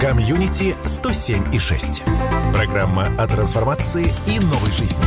Комьюнити 0.00 0.76
107 0.84 1.54
и 1.54 1.58
6. 1.58 2.02
Программа 2.52 3.06
о 3.16 3.26
трансформации 3.26 4.04
и 4.26 4.38
новой 4.40 4.70
жизни. 4.70 5.06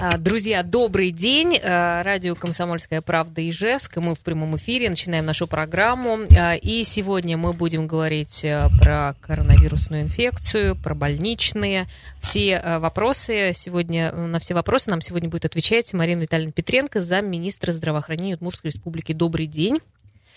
А, 0.00 0.18
друзья, 0.18 0.64
добрый 0.64 1.12
день. 1.12 1.56
А, 1.62 2.02
радио 2.02 2.34
«Комсомольская 2.34 3.00
правда» 3.00 3.48
Ижевск. 3.48 3.98
Мы 3.98 4.16
в 4.16 4.18
прямом 4.18 4.56
эфире 4.56 4.90
начинаем 4.90 5.24
нашу 5.24 5.46
программу. 5.46 6.26
А, 6.36 6.56
и 6.56 6.82
сегодня 6.82 7.36
мы 7.36 7.52
будем 7.52 7.86
говорить 7.86 8.44
про 8.80 9.14
коронавирусную 9.20 10.02
инфекцию, 10.02 10.74
про 10.74 10.96
больничные. 10.96 11.86
Все 12.20 12.60
вопросы 12.80 13.52
сегодня, 13.54 14.10
на 14.10 14.40
все 14.40 14.52
вопросы 14.52 14.90
нам 14.90 15.00
сегодня 15.00 15.28
будет 15.28 15.44
отвечать 15.44 15.92
Марина 15.92 16.22
Витальевна 16.22 16.50
Петренко, 16.50 17.00
замминистра 17.00 17.70
здравоохранения 17.70 18.34
Удмуртской 18.34 18.72
республики. 18.72 19.12
Добрый 19.12 19.46
день. 19.46 19.78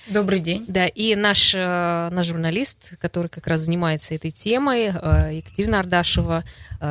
Добрый 0.10 0.40
день. 0.40 0.66
Да, 0.68 0.88
и 0.88 1.16
наш, 1.16 1.54
наш 1.54 2.26
журналист, 2.26 2.98
который 3.00 3.28
как 3.28 3.46
раз 3.48 3.62
занимается 3.62 4.16
этой 4.16 4.32
темой, 4.32 4.86
Екатерина 4.86 5.80
Ардашева, 5.80 6.44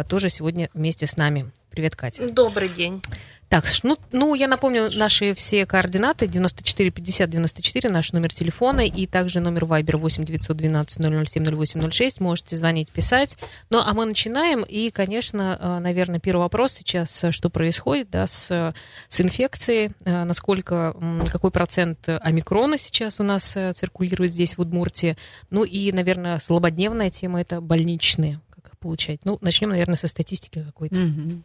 тоже 0.09 0.29
сегодня 0.29 0.69
вместе 0.75 1.07
с 1.07 1.17
нами. 1.17 1.51
Привет, 1.71 1.95
Катя. 1.97 2.29
Добрый 2.31 2.69
день. 2.69 3.03
Так, 3.49 3.65
ну, 3.85 3.97
ну, 4.11 4.35
я 4.35 4.49
напомню 4.49 4.91
наши 4.93 5.33
все 5.33 5.67
координаты. 5.67 6.27
94 6.27 6.91
50 6.91 7.31
94, 7.31 7.91
наш 7.91 8.13
номер 8.13 8.35
телефона, 8.35 8.81
и 8.81 9.07
также 9.07 9.39
номер 9.39 9.65
Viber 9.65 9.97
8 9.97 10.25
912 10.25 11.29
007 11.29 11.45
0806. 11.45 12.21
Можете 12.21 12.57
звонить, 12.57 12.91
писать. 12.91 13.39
Ну, 13.71 13.79
а 13.79 13.95
мы 13.95 14.05
начинаем. 14.05 14.63
И, 14.65 14.91
конечно, 14.91 15.59
э, 15.61 15.79
наверное, 15.79 16.19
первый 16.19 16.41
вопрос 16.41 16.73
сейчас, 16.73 17.23
э, 17.23 17.31
что 17.31 17.49
происходит 17.49 18.11
да, 18.11 18.27
с, 18.27 18.75
с 19.09 19.21
инфекцией, 19.21 19.93
э, 20.05 20.25
насколько, 20.25 20.97
какой 21.31 21.53
процент 21.53 22.09
омикрона 22.09 22.79
сейчас 22.79 23.21
у 23.21 23.23
нас 23.23 23.57
циркулирует 23.75 24.33
здесь, 24.33 24.57
в 24.57 24.61
Удмуртии. 24.61 25.17
Ну 25.51 25.63
и, 25.63 25.93
наверное, 25.93 26.41
злободневная 26.41 27.11
тема– 27.11 27.41
это 27.43 27.61
больничные 27.61 28.41
получать? 28.87 29.21
Ну, 29.25 29.39
начнем, 29.41 29.71
наверное, 29.71 29.97
со 29.97 30.07
статистики 30.07 30.63
какой-то. 30.65 30.95
Угу. 30.95 31.43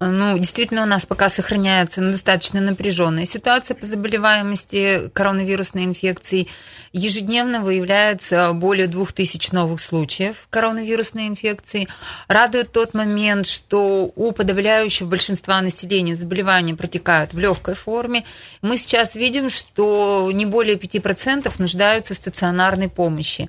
Ну, 0.00 0.38
действительно, 0.38 0.82
у 0.82 0.86
нас 0.86 1.06
пока 1.06 1.30
сохраняется 1.30 2.02
достаточно 2.02 2.60
напряженная 2.60 3.24
ситуация 3.24 3.74
по 3.74 3.86
заболеваемости 3.86 5.10
коронавирусной 5.12 5.84
инфекцией. 5.84 6.48
Ежедневно 6.92 7.62
выявляется 7.62 8.52
более 8.52 8.86
2000 8.88 9.54
новых 9.54 9.80
случаев 9.80 10.46
коронавирусной 10.50 11.28
инфекции. 11.28 11.88
Радует 12.28 12.72
тот 12.72 12.92
момент, 12.92 13.46
что 13.46 14.12
у 14.14 14.32
подавляющего 14.32 15.08
большинства 15.08 15.62
населения 15.62 16.14
заболевания 16.14 16.74
протекают 16.74 17.32
в 17.32 17.38
легкой 17.38 17.74
форме. 17.74 18.24
Мы 18.60 18.76
сейчас 18.76 19.14
видим, 19.14 19.48
что 19.48 20.30
не 20.32 20.44
более 20.44 20.76
5% 20.76 21.50
нуждаются 21.58 22.12
в 22.12 22.18
стационарной 22.18 22.90
помощи. 22.90 23.48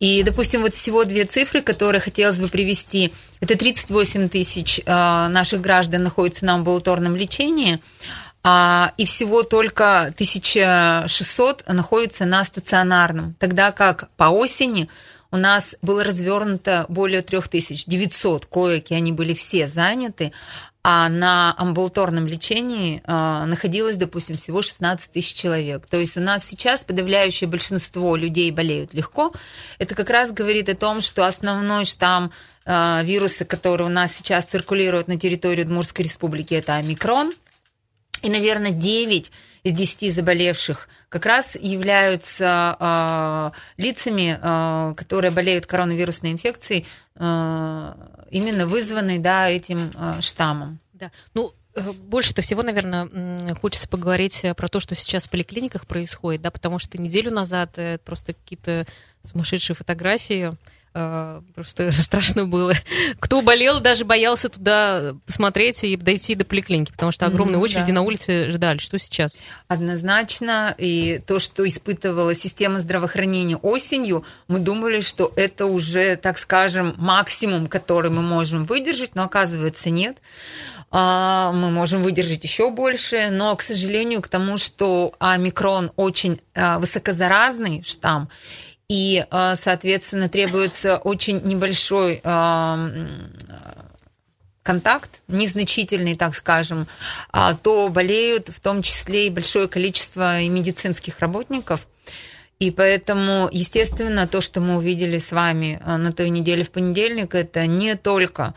И, 0.00 0.22
допустим, 0.22 0.62
вот 0.62 0.74
всего 0.74 1.04
две 1.04 1.24
цифры, 1.24 1.60
которые 1.60 2.00
хотелось 2.00 2.38
бы 2.38 2.48
привести. 2.48 3.12
Это 3.40 3.58
38 3.58 4.28
тысяч 4.28 4.80
а, 4.86 5.28
наших 5.28 5.60
граждан 5.60 6.04
находятся 6.04 6.44
на 6.44 6.54
амбулаторном 6.54 7.16
лечении, 7.16 7.80
а, 8.44 8.92
и 8.96 9.04
всего 9.04 9.42
только 9.42 10.06
1600 10.06 11.64
находятся 11.68 12.24
на 12.24 12.44
стационарном. 12.44 13.34
Тогда 13.38 13.72
как 13.72 14.08
по 14.16 14.24
осени 14.24 14.88
у 15.30 15.36
нас 15.36 15.76
было 15.82 16.04
развернуто 16.04 16.86
более 16.88 17.22
3900 17.22 18.46
коек, 18.46 18.90
и 18.90 18.94
они 18.94 19.12
были 19.12 19.34
все 19.34 19.68
заняты, 19.68 20.32
а 20.90 21.10
на 21.10 21.54
амбулаторном 21.58 22.26
лечении 22.26 23.02
э, 23.04 23.44
находилось, 23.44 23.98
допустим, 23.98 24.38
всего 24.38 24.62
16 24.62 25.10
тысяч 25.10 25.34
человек. 25.34 25.84
То 25.86 25.98
есть 25.98 26.16
у 26.16 26.20
нас 26.20 26.46
сейчас 26.46 26.80
подавляющее 26.82 27.46
большинство 27.46 28.16
людей 28.16 28.50
болеют 28.50 28.94
легко. 28.94 29.34
Это 29.78 29.94
как 29.94 30.08
раз 30.08 30.32
говорит 30.32 30.70
о 30.70 30.74
том, 30.74 31.02
что 31.02 31.26
основной 31.26 31.84
штамм 31.84 32.32
э, 32.64 33.04
вируса, 33.04 33.44
который 33.44 33.82
у 33.82 33.90
нас 33.90 34.16
сейчас 34.16 34.46
циркулирует 34.46 35.08
на 35.08 35.18
территории 35.18 35.64
Удмуртской 35.64 36.06
республики, 36.06 36.54
это 36.54 36.76
омикрон. 36.76 37.34
И, 38.22 38.30
наверное, 38.30 38.70
9 38.70 39.30
из 39.64 39.72
10 39.74 40.14
заболевших 40.14 40.88
как 41.10 41.26
раз 41.26 41.54
являются 41.54 42.76
э, 42.80 43.82
лицами, 43.82 44.38
э, 44.40 44.94
которые 44.94 45.32
болеют 45.32 45.66
коронавирусной 45.66 46.32
инфекцией, 46.32 46.86
э, 47.16 47.94
именно 48.30 48.66
вызванной 48.66 49.18
да, 49.18 49.48
этим 49.48 49.90
э, 49.94 50.20
штаммом. 50.20 50.80
Да. 50.98 51.12
Ну, 51.34 51.54
э, 51.74 51.92
больше-то 51.92 52.42
всего, 52.42 52.62
наверное, 52.62 53.54
хочется 53.54 53.88
поговорить 53.88 54.44
про 54.56 54.68
то, 54.68 54.80
что 54.80 54.94
сейчас 54.94 55.26
в 55.26 55.30
поликлиниках 55.30 55.86
происходит, 55.86 56.42
да, 56.42 56.50
потому 56.50 56.78
что 56.78 57.00
неделю 57.00 57.30
назад 57.30 57.78
это 57.78 58.02
просто 58.04 58.34
какие-то 58.34 58.86
сумасшедшие 59.22 59.76
фотографии 59.76 60.56
Э, 60.94 61.42
просто 61.54 61.92
страшно 61.92 62.46
было. 62.46 62.72
Кто 63.20 63.42
болел, 63.42 63.80
даже 63.80 64.04
боялся 64.04 64.48
туда 64.48 65.14
посмотреть 65.26 65.84
и 65.84 65.96
дойти 65.96 66.34
до 66.34 66.44
поликлиники, 66.44 66.90
потому 66.90 67.12
что 67.12 67.26
огромные 67.26 67.58
очереди 67.58 67.88
да. 67.88 67.94
на 67.94 68.02
улице 68.02 68.50
ждали. 68.50 68.78
Что 68.78 68.98
сейчас? 68.98 69.38
Однозначно. 69.68 70.74
И 70.78 71.20
то, 71.26 71.38
что 71.38 71.66
испытывала 71.68 72.34
система 72.34 72.80
здравоохранения 72.80 73.56
осенью, 73.56 74.24
мы 74.48 74.58
думали, 74.58 75.00
что 75.00 75.32
это 75.36 75.66
уже, 75.66 76.16
так 76.16 76.38
скажем, 76.38 76.94
максимум, 76.98 77.68
который 77.68 78.10
мы 78.10 78.22
можем 78.22 78.64
выдержать, 78.64 79.14
но 79.14 79.24
оказывается 79.24 79.90
нет 79.90 80.16
мы 80.90 81.70
можем 81.70 82.02
выдержать 82.02 82.44
еще 82.44 82.70
больше, 82.70 83.28
но, 83.30 83.54
к 83.56 83.62
сожалению, 83.62 84.22
к 84.22 84.28
тому, 84.28 84.56
что 84.56 85.14
омикрон 85.18 85.92
очень 85.96 86.40
а, 86.54 86.78
высокозаразный 86.78 87.82
штамм, 87.82 88.30
и, 88.88 89.26
э, 89.30 89.54
соответственно, 89.56 90.30
требуется 90.30 90.96
очень 90.96 91.42
небольшой 91.44 92.22
контакт, 94.62 95.22
незначительный, 95.28 96.14
так 96.14 96.34
скажем, 96.34 96.86
а, 97.32 97.54
то 97.54 97.88
болеют 97.88 98.50
в 98.50 98.60
том 98.60 98.82
числе 98.82 99.26
и 99.26 99.30
большое 99.30 99.66
количество 99.66 100.42
медицинских 100.44 101.20
работников. 101.20 101.86
И 102.58 102.70
поэтому, 102.70 103.48
естественно, 103.50 104.26
то, 104.26 104.42
что 104.42 104.60
мы 104.60 104.76
увидели 104.76 105.16
с 105.16 105.32
вами 105.32 105.80
на 105.86 106.12
той 106.12 106.28
неделе 106.28 106.64
в 106.64 106.70
понедельник, 106.70 107.34
это 107.34 107.66
не 107.66 107.94
только 107.94 108.54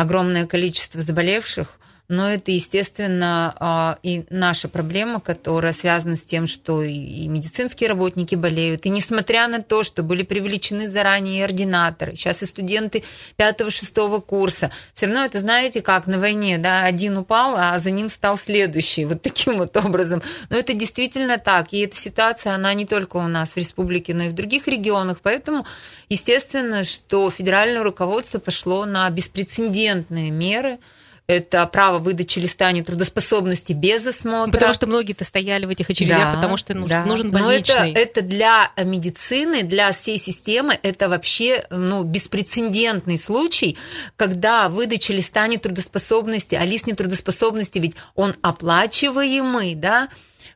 огромное 0.00 0.46
количество 0.46 1.02
заболевших, 1.02 1.78
но 2.10 2.28
это, 2.28 2.50
естественно, 2.50 3.54
а, 3.60 3.98
и 4.02 4.24
наша 4.30 4.66
проблема, 4.68 5.20
которая 5.20 5.72
связана 5.72 6.16
с 6.16 6.26
тем, 6.26 6.48
что 6.48 6.82
и 6.82 7.28
медицинские 7.28 7.88
работники 7.88 8.34
болеют. 8.34 8.84
И 8.84 8.88
несмотря 8.88 9.46
на 9.46 9.62
то, 9.62 9.84
что 9.84 10.02
были 10.02 10.24
привлечены 10.24 10.88
заранее 10.88 11.44
ординаторы, 11.44 12.16
сейчас 12.16 12.42
и 12.42 12.46
студенты 12.46 13.04
5-6 13.38 14.20
курса, 14.22 14.72
все 14.92 15.06
равно 15.06 15.24
это, 15.24 15.38
знаете, 15.38 15.82
как 15.82 16.08
на 16.08 16.18
войне, 16.18 16.58
да, 16.58 16.82
один 16.82 17.16
упал, 17.16 17.54
а 17.56 17.78
за 17.78 17.92
ним 17.92 18.10
стал 18.10 18.36
следующий, 18.36 19.04
вот 19.04 19.22
таким 19.22 19.58
вот 19.58 19.76
образом. 19.76 20.20
Но 20.48 20.56
это 20.56 20.74
действительно 20.74 21.38
так. 21.38 21.72
И 21.72 21.78
эта 21.78 21.96
ситуация, 21.96 22.54
она 22.54 22.74
не 22.74 22.86
только 22.86 23.18
у 23.18 23.28
нас 23.28 23.50
в 23.50 23.56
республике, 23.56 24.14
но 24.14 24.24
и 24.24 24.28
в 24.30 24.34
других 24.34 24.66
регионах. 24.66 25.18
Поэтому, 25.22 25.64
естественно, 26.08 26.82
что 26.82 27.30
федеральное 27.30 27.84
руководство 27.84 28.40
пошло 28.40 28.84
на 28.84 29.08
беспрецедентные 29.10 30.32
меры– 30.32 30.80
это 31.30 31.64
право 31.66 31.98
выдачи 31.98 32.40
листа 32.40 32.72
нетрудоспособности 32.72 33.72
без 33.72 34.04
осмотра. 34.04 34.52
Потому 34.52 34.74
что 34.74 34.86
многие-то 34.88 35.24
стояли 35.24 35.64
в 35.64 35.68
этих 35.68 35.88
очередях, 35.88 36.18
да, 36.18 36.34
потому 36.34 36.56
что 36.56 36.74
нужен, 36.74 36.88
да. 36.88 37.04
нужен 37.04 37.30
больничный. 37.30 37.92
Но 37.92 38.00
это, 38.00 38.00
это 38.00 38.22
для 38.22 38.72
медицины, 38.76 39.62
для 39.62 39.92
всей 39.92 40.18
системы, 40.18 40.78
это 40.82 41.08
вообще 41.08 41.64
ну, 41.70 42.02
беспрецедентный 42.02 43.16
случай, 43.16 43.78
когда 44.16 44.68
выдача 44.68 45.12
листа 45.12 45.46
нетрудоспособности, 45.46 46.56
а 46.56 46.64
лист 46.64 46.88
нетрудоспособности 46.88 47.78
ведь 47.78 47.94
он 48.16 48.34
оплачиваемый, 48.42 49.76
да, 49.76 50.08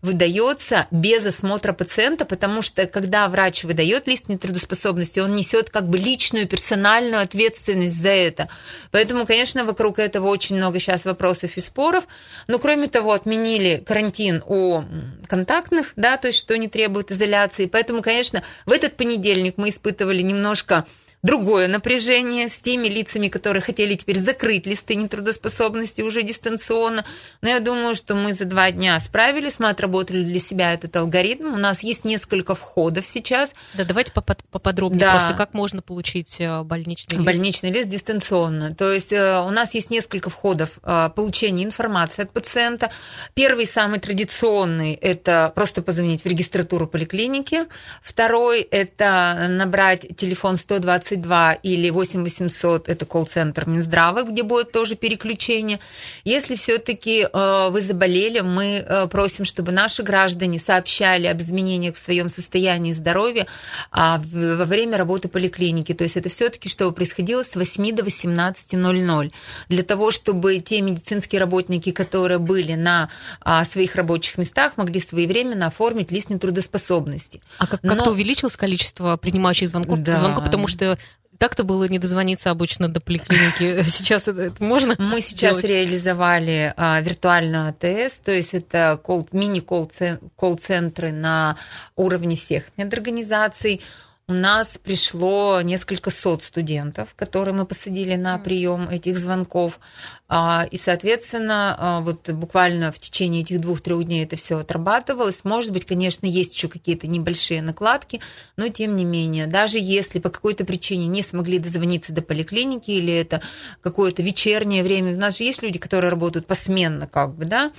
выдается 0.05 0.87
без 0.91 1.25
осмотра 1.25 1.73
пациента, 1.73 2.25
потому 2.25 2.63
что 2.63 2.87
когда 2.87 3.27
врач 3.29 3.65
выдает 3.65 4.07
лист 4.07 4.29
нетрудоспособности, 4.29 5.19
он 5.19 5.35
несет 5.35 5.71
как 5.71 5.89
бы 5.89 5.97
личную 5.99 6.47
персональную 6.47 7.23
ответственность 7.23 8.01
за 8.01 8.11
это. 8.11 8.49
Поэтому, 8.91 9.27
конечно, 9.27 9.65
вокруг 9.65 9.99
этого 9.99 10.29
очень 10.29 10.57
много 10.57 10.79
сейчас 10.79 11.07
вопросов 11.07 11.57
и 11.57 11.61
споров. 11.61 12.05
Но 12.47 12.59
кроме 12.59 12.89
того, 12.89 13.13
отменили 13.13 13.83
карантин 13.85 14.43
у 14.47 14.83
контактных, 15.27 15.93
да, 15.97 16.19
то 16.19 16.29
есть 16.29 16.39
что 16.39 16.57
не 16.59 16.69
требует 16.69 17.11
изоляции. 17.11 17.67
Поэтому, 17.67 18.03
конечно, 18.03 18.43
в 18.67 18.73
этот 18.73 18.97
понедельник 18.97 19.55
мы 19.57 19.71
испытывали 19.71 20.21
немножко 20.21 20.87
другое 21.25 21.69
напряжение 21.69 22.51
с 22.51 22.61
теми 22.61 22.87
лицами, 22.87 23.29
которые 23.29 23.63
хотели 23.63 23.95
теперь 23.95 24.19
закрыть 24.19 24.67
листы 24.67 24.95
нетрудоспособности 24.95 26.03
уже 26.03 26.23
дистанционно. 26.23 27.05
Но 27.41 27.49
я 27.49 27.61
думаю, 27.61 27.95
что 27.95 28.15
мы 28.15 28.35
за 28.35 28.45
два 28.45 28.71
дня 28.71 29.01
справились, 29.01 29.59
мы 29.59 29.71
отработали 29.71 30.23
для 30.23 30.39
себя 30.39 30.75
этот 30.75 30.95
алгоритм. 30.95 31.55
У 31.55 31.57
нас 31.57 31.83
есть 31.83 32.05
несколько 32.05 32.55
входов 32.55 33.09
сейчас. 33.09 33.55
Да, 33.73 33.85
давайте 33.85 34.13
поподробнее 34.13 35.01
да. 35.07 35.13
просто, 35.13 35.33
как 35.33 35.55
можно 35.55 35.81
получить 35.81 36.41
э, 36.41 36.63
больничный 36.63 37.17
лист. 37.17 37.27
Больничный 37.27 37.71
лист 37.71 37.89
дистанционно. 37.89 38.75
То 38.75 38.93
есть 38.93 39.13
э, 39.13 39.41
у 39.41 39.51
нас 39.51 39.73
есть 39.73 39.89
несколько 39.89 40.29
входов 40.29 40.79
э, 40.83 41.09
получения 41.17 41.65
информации 41.65 42.23
от 42.25 42.33
пациента. 42.33 42.91
Первый, 43.33 43.65
самый 43.65 43.99
традиционный, 43.99 44.93
это 44.93 45.51
просто 45.55 45.81
позвонить 45.81 46.23
в 46.23 46.27
регистратуру 46.27 46.87
поликлиники. 46.87 47.65
Второй, 48.03 48.61
это 48.61 49.47
набрать 49.49 50.15
телефон 50.19 50.57
120 50.57 51.14
22 51.17 51.55
или 51.63 51.91
8800 51.91 52.89
это 52.89 53.07
колл-центр 53.07 53.67
Минздрава, 53.69 54.23
где 54.23 54.43
будет 54.43 54.73
тоже 54.73 54.97
переключение. 54.97 55.81
Если 56.25 56.57
все-таки 56.57 57.27
э, 57.31 57.69
вы 57.71 57.81
заболели, 57.81 58.41
мы 58.41 58.85
э, 58.87 59.07
просим, 59.09 59.45
чтобы 59.45 59.73
наши 59.73 60.03
граждане 60.03 60.59
сообщали 60.59 61.27
об 61.27 61.41
изменениях 61.41 61.97
в 61.97 61.99
своем 61.99 62.29
состоянии 62.29 62.93
здоровья 62.93 63.47
а, 63.91 64.21
во 64.33 64.65
время 64.65 64.97
работы 64.97 65.29
поликлиники. 65.29 65.93
То 65.95 66.05
есть 66.05 66.17
это 66.17 66.29
все-таки, 66.29 66.69
чтобы 66.69 66.93
происходило 66.93 67.45
с 67.45 67.57
8 67.57 67.95
до 67.95 68.03
18.00. 68.03 69.33
Для 69.69 69.83
того, 69.83 70.11
чтобы 70.11 70.59
те 70.59 70.81
медицинские 70.81 71.41
работники, 71.41 71.91
которые 71.91 72.39
были 72.39 72.75
на 72.75 73.09
а, 73.41 73.65
своих 73.65 73.95
рабочих 73.95 74.39
местах, 74.39 74.77
могли 74.77 75.01
своевременно 75.01 75.67
оформить 75.67 76.11
лист 76.11 76.31
нетрудоспособности. 76.31 77.41
А 77.59 77.67
как- 77.67 77.81
как-то 77.83 78.11
увеличилось 78.11 78.57
количество 78.57 79.17
принимающих 79.17 79.69
звонков, 79.69 79.99
да. 80.01 80.17
звонков, 80.17 80.45
потому 80.45 80.67
что 80.69 80.99
так-то 81.39 81.65
было 81.65 81.85
не 81.85 81.99
дозвониться 81.99 82.51
обычно 82.51 82.89
до 82.89 83.01
поликлиники. 83.01 83.83
Сейчас 83.89 84.29
это, 84.29 84.43
это 84.43 84.63
можно? 84.63 84.95
Мы 84.99 85.21
сейчас 85.21 85.53
делать? 85.53 85.65
реализовали 85.65 86.73
а, 86.77 87.01
виртуальную 87.01 87.69
АТС, 87.69 88.21
то 88.21 88.33
есть 88.33 88.55
это 88.55 89.01
мини-колл-центры 89.33 91.13
на 91.13 91.57
уровне 91.97 92.37
всех 92.37 92.65
медорганизаций 92.77 93.81
у 94.27 94.33
нас 94.33 94.79
пришло 94.83 95.61
несколько 95.61 96.11
сот 96.11 96.43
студентов, 96.43 97.15
которые 97.15 97.55
мы 97.55 97.67
посадили 97.67 98.17
на 98.17 98.39
прием 98.39 98.89
этих 98.89 99.19
звонков. 99.19 99.79
А, 100.27 100.67
и, 100.71 100.79
соответственно, 100.79 101.77
а, 101.79 102.01
вот 102.01 102.31
буквально 102.31 102.91
в 102.91 102.99
течение 102.99 103.43
этих 103.43 103.61
двух-трех 103.61 104.05
дней 104.05 104.25
это 104.25 104.37
все 104.37 104.59
отрабатывалось. 104.59 105.45
Может 105.45 105.73
быть, 105.73 105.85
конечно, 105.85 106.27
есть 106.27 106.55
еще 106.55 106.69
какие-то 106.69 107.07
небольшие 107.07 107.61
накладки, 107.61 108.21
но 108.57 108.69
тем 108.69 108.97
не 108.97 109.05
менее, 109.05 109.47
даже 109.47 109.79
если 109.79 110.19
по 110.21 110.31
какой-то 110.31 110.65
причине 110.65 111.09
не 111.09 111.23
смогли 111.23 111.59
дозвониться 111.59 112.13
до 112.13 112.23
поликлиники 112.23 112.91
или 112.91 113.13
это 113.13 113.43
какое-то 113.83 114.23
вечернее 114.23 114.83
время, 114.83 115.15
у 115.15 115.19
нас 115.19 115.37
же 115.37 115.45
есть 115.45 115.63
люди, 115.63 115.79
которые 115.79 116.11
работают 116.11 116.47
посменно, 116.47 117.07
как 117.07 117.35
бы, 117.35 117.45
да, 117.45 117.73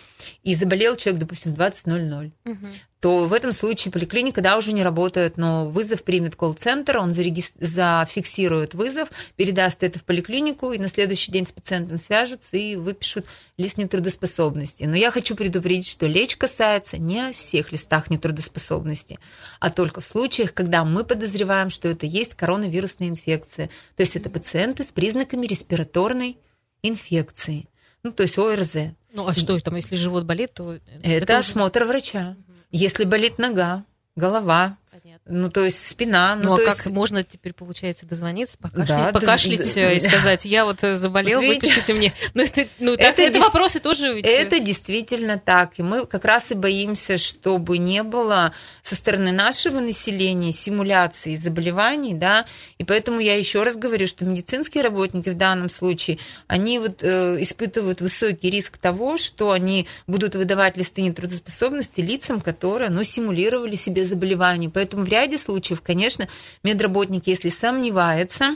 и 0.43 0.53
заболел 0.53 0.95
человек, 0.95 1.21
допустим, 1.21 1.55
в 1.55 1.57
20.00. 1.57 2.31
Угу 2.45 2.67
то 3.05 3.25
в 3.25 3.33
этом 3.33 3.51
случае 3.51 3.91
поликлиника, 3.91 4.41
да, 4.41 4.57
уже 4.57 4.71
не 4.73 4.81
работает, 4.81 5.37
но 5.37 5.69
вызов 5.69 6.03
примет 6.03 6.35
колл-центр, 6.35 6.97
он 6.97 7.11
зафиксирует 7.11 8.73
вызов, 8.73 9.09
передаст 9.35 9.83
это 9.83 9.99
в 9.99 10.03
поликлинику, 10.03 10.71
и 10.71 10.79
на 10.79 10.87
следующий 10.87 11.31
день 11.31 11.45
с 11.45 11.51
пациентом 11.51 11.99
свяжутся 12.35 12.57
и 12.57 12.75
выпишут 12.75 13.25
лист 13.57 13.77
нетрудоспособности. 13.77 14.83
Но 14.83 14.95
я 14.95 15.11
хочу 15.11 15.35
предупредить, 15.35 15.87
что 15.87 16.07
лечь 16.07 16.35
касается 16.35 16.97
не 16.97 17.29
о 17.29 17.33
всех 17.33 17.71
листах 17.71 18.09
нетрудоспособности, 18.09 19.19
а 19.59 19.69
только 19.69 20.01
в 20.01 20.05
случаях, 20.05 20.53
когда 20.53 20.83
мы 20.85 21.03
подозреваем, 21.03 21.69
что 21.69 21.87
это 21.87 22.05
есть 22.05 22.35
коронавирусная 22.35 23.09
инфекция. 23.09 23.69
То 23.95 24.01
есть 24.01 24.15
это 24.15 24.29
пациенты 24.29 24.83
с 24.83 24.91
признаками 24.91 25.45
респираторной 25.45 26.37
инфекции. 26.83 27.67
Ну, 28.03 28.11
то 28.11 28.23
есть 28.23 28.37
ОРЗ. 28.37 28.75
Ну, 29.13 29.27
а 29.27 29.33
что 29.33 29.59
там, 29.59 29.75
если 29.75 29.95
живот 29.95 30.25
болит, 30.25 30.53
то... 30.53 30.73
Это, 30.73 30.83
это 31.03 31.37
осмотр 31.37 31.83
уже... 31.83 31.89
врача. 31.89 32.35
Если 32.71 33.05
болит 33.05 33.37
нога, 33.37 33.85
голова, 34.15 34.77
ну, 35.27 35.49
то 35.49 35.63
есть 35.63 35.89
спина. 35.89 36.35
Ну, 36.35 36.49
ну 36.49 36.53
а 36.53 36.57
как 36.57 36.77
есть... 36.77 36.85
можно 36.85 37.23
теперь, 37.23 37.53
получается, 37.53 38.05
дозвониться, 38.05 38.59
покашлять, 38.59 38.87
да, 38.87 39.11
покашлять 39.11 39.73
да, 39.73 39.93
и 39.93 39.99
сказать, 39.99 40.45
я 40.45 40.65
вот 40.65 40.83
э, 40.83 40.95
заболел, 40.95 41.41
вот 41.41 41.47
выпишите 41.47 41.93
мне. 41.93 42.13
Ну, 42.35 42.43
это, 42.43 42.67
ну, 42.77 42.95
так, 42.95 43.05
это, 43.07 43.21
это 43.23 43.39
вопросы 43.39 43.79
тоже 43.79 44.13
ведь... 44.13 44.25
Это 44.25 44.59
действительно 44.59 45.39
так. 45.39 45.79
И 45.79 45.81
мы 45.81 46.05
как 46.05 46.25
раз 46.25 46.51
и 46.51 46.53
боимся, 46.55 47.17
чтобы 47.17 47.79
не 47.79 48.03
было 48.03 48.53
со 48.83 48.95
стороны 48.95 49.31
нашего 49.31 49.79
населения 49.79 50.53
симуляции 50.53 51.35
заболеваний, 51.35 52.13
да, 52.13 52.45
и 52.77 52.83
поэтому 52.83 53.19
я 53.19 53.35
еще 53.35 53.63
раз 53.63 53.77
говорю, 53.77 54.07
что 54.07 54.25
медицинские 54.25 54.83
работники 54.83 55.29
в 55.29 55.37
данном 55.37 55.71
случае, 55.71 56.19
они 56.45 56.77
вот 56.77 57.01
э, 57.01 57.41
испытывают 57.41 57.99
высокий 57.99 58.51
риск 58.51 58.77
того, 58.77 59.17
что 59.17 59.51
они 59.51 59.87
будут 60.05 60.35
выдавать 60.35 60.77
листы 60.77 61.01
нетрудоспособности 61.01 62.01
лицам, 62.01 62.41
которые, 62.41 62.91
ну, 62.91 63.03
симулировали 63.03 63.75
себе 63.75 64.05
заболевание. 64.05 64.69
Поэтому 64.69 65.03
в 65.03 65.14
ряде 65.15 65.37
случаев, 65.37 65.81
конечно, 65.81 66.27
медработник, 66.63 67.27
если 67.27 67.49
сомневается, 67.49 68.55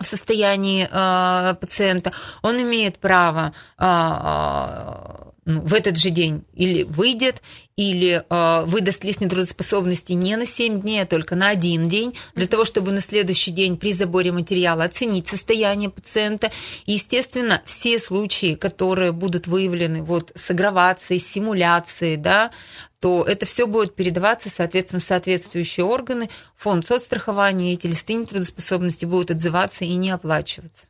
в 0.00 0.06
состоянии 0.06 0.88
э, 0.90 1.54
пациента, 1.56 2.12
он 2.42 2.60
имеет 2.62 2.98
право 2.98 3.52
э, 3.78 5.27
ну, 5.48 5.62
в 5.62 5.72
этот 5.72 5.96
же 5.96 6.10
день 6.10 6.44
или 6.52 6.82
выйдет, 6.82 7.40
или 7.74 8.22
э, 8.28 8.64
выдаст 8.66 9.02
лист 9.02 9.22
нетрудоспособности 9.22 10.12
не 10.12 10.36
на 10.36 10.44
7 10.44 10.82
дней, 10.82 11.00
а 11.00 11.06
только 11.06 11.36
на 11.36 11.48
один 11.48 11.88
день, 11.88 12.14
для 12.34 12.46
того, 12.46 12.66
чтобы 12.66 12.92
на 12.92 13.00
следующий 13.00 13.50
день 13.50 13.78
при 13.78 13.94
заборе 13.94 14.30
материала 14.30 14.84
оценить 14.84 15.26
состояние 15.26 15.88
пациента. 15.88 16.50
И, 16.84 16.92
естественно, 16.92 17.62
все 17.64 17.98
случаи, 17.98 18.56
которые 18.56 19.12
будут 19.12 19.46
выявлены 19.46 20.02
вот, 20.02 20.32
с 20.34 20.50
агравацией, 20.50 21.18
симуляцией, 21.18 22.18
да, 22.18 22.50
то 23.00 23.24
это 23.24 23.46
все 23.46 23.66
будет 23.66 23.94
передаваться, 23.94 24.50
соответственно, 24.50 25.00
в 25.00 25.04
соответствующие 25.04 25.86
органы, 25.86 26.28
фонд 26.56 26.84
соцстрахования, 26.84 27.72
эти 27.72 27.86
листы 27.86 28.12
нетрудоспособности 28.12 29.06
будут 29.06 29.30
отзываться 29.30 29.86
и 29.86 29.94
не 29.94 30.10
оплачиваться. 30.10 30.82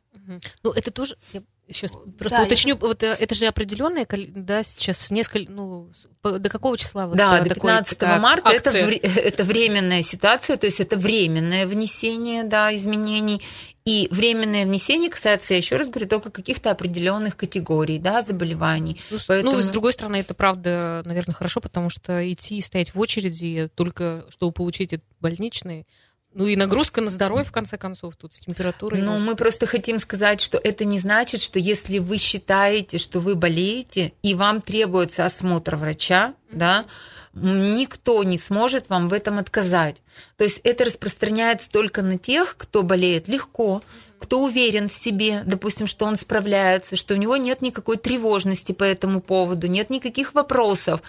Ну, 0.63 0.71
это 0.71 0.91
тоже, 0.91 1.15
я 1.31 1.43
сейчас 1.71 1.93
просто 2.17 2.39
да, 2.39 2.43
уточню, 2.43 2.75
я... 2.75 2.79
вот 2.79 3.03
э, 3.03 3.15
это 3.19 3.35
же 3.35 3.45
определенное, 3.45 4.07
да, 4.09 4.63
сейчас 4.63 5.11
несколько, 5.11 5.51
ну, 5.51 5.89
до 6.23 6.49
какого 6.49 6.77
числа? 6.77 7.07
Вот 7.07 7.17
да, 7.17 7.39
до 7.41 7.49
15 7.49 7.97
такой, 7.97 8.19
марта 8.19 8.49
это, 8.49 8.69
это 8.77 9.43
временная 9.43 10.03
ситуация, 10.03 10.57
то 10.57 10.65
есть 10.65 10.79
это 10.79 10.97
временное 10.97 11.65
внесение, 11.67 12.43
да, 12.43 12.75
изменений, 12.75 13.41
и 13.85 14.07
временное 14.11 14.65
внесение 14.65 15.09
касается, 15.09 15.53
я 15.53 15.57
еще 15.57 15.77
раз 15.77 15.89
говорю, 15.89 16.07
только 16.07 16.29
каких-то 16.29 16.69
определенных 16.69 17.35
категорий, 17.35 17.97
да, 17.97 18.21
заболеваний. 18.21 19.01
Ну, 19.09 19.17
Поэтому... 19.27 19.53
ну, 19.53 19.61
с 19.61 19.69
другой 19.69 19.93
стороны, 19.93 20.17
это 20.17 20.33
правда, 20.33 21.01
наверное, 21.05 21.33
хорошо, 21.33 21.59
потому 21.59 21.89
что 21.89 22.31
идти 22.31 22.57
и 22.57 22.61
стоять 22.61 22.93
в 22.93 22.99
очереди 22.99 23.69
только 23.73 24.25
чтобы 24.29 24.51
получить 24.51 24.93
этот 24.93 25.07
больничный, 25.19 25.87
ну 26.33 26.45
и 26.45 26.55
нагрузка 26.55 27.01
на 27.01 27.09
здоровье, 27.09 27.43
в 27.43 27.51
конце 27.51 27.77
концов, 27.77 28.15
тут 28.15 28.33
с 28.35 28.39
температурой. 28.39 29.01
Ну, 29.01 29.17
мы 29.17 29.35
просто 29.35 29.65
хотим 29.65 29.97
сказать, 29.97 30.41
что 30.41 30.59
это 30.63 30.85
не 30.85 30.99
значит, 30.99 31.41
что 31.41 31.57
если 31.57 31.97
вы 31.97 32.17
считаете, 32.17 32.99
что 32.99 33.19
вы 33.19 33.35
болеете, 33.35 34.13
и 34.21 34.35
вам 34.35 34.61
требуется 34.61 35.25
осмотр 35.25 35.75
врача, 35.75 36.33
mm-hmm. 36.51 36.57
да, 36.57 36.85
никто 37.33 38.23
не 38.23 38.37
сможет 38.37 38.89
вам 38.89 39.09
в 39.09 39.13
этом 39.13 39.39
отказать. 39.39 39.97
То 40.37 40.43
есть 40.43 40.61
это 40.63 40.85
распространяется 40.85 41.69
только 41.71 42.01
на 42.01 42.17
тех, 42.17 42.55
кто 42.57 42.83
болеет 42.83 43.27
легко, 43.27 43.81
кто 44.19 44.43
уверен 44.43 44.89
в 44.89 44.93
себе, 44.93 45.43
допустим, 45.45 45.87
что 45.87 46.05
он 46.05 46.15
справляется, 46.15 46.95
что 46.95 47.13
у 47.13 47.17
него 47.17 47.37
нет 47.37 47.61
никакой 47.61 47.97
тревожности 47.97 48.71
по 48.71 48.83
этому 48.83 49.21
поводу, 49.21 49.67
нет 49.67 49.89
никаких 49.89 50.33
вопросов. 50.33 51.01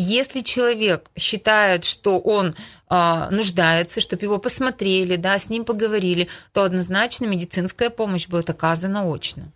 Если 0.00 0.42
человек 0.42 1.10
считает, 1.16 1.84
что 1.84 2.20
он 2.20 2.54
э, 2.88 3.28
нуждается, 3.30 4.00
чтобы 4.00 4.22
его 4.22 4.38
посмотрели, 4.38 5.16
да, 5.16 5.36
с 5.40 5.50
ним 5.50 5.64
поговорили, 5.64 6.28
то 6.52 6.62
однозначно 6.62 7.24
медицинская 7.24 7.90
помощь 7.90 8.28
будет 8.28 8.48
оказана 8.48 9.12
очно. 9.12 9.50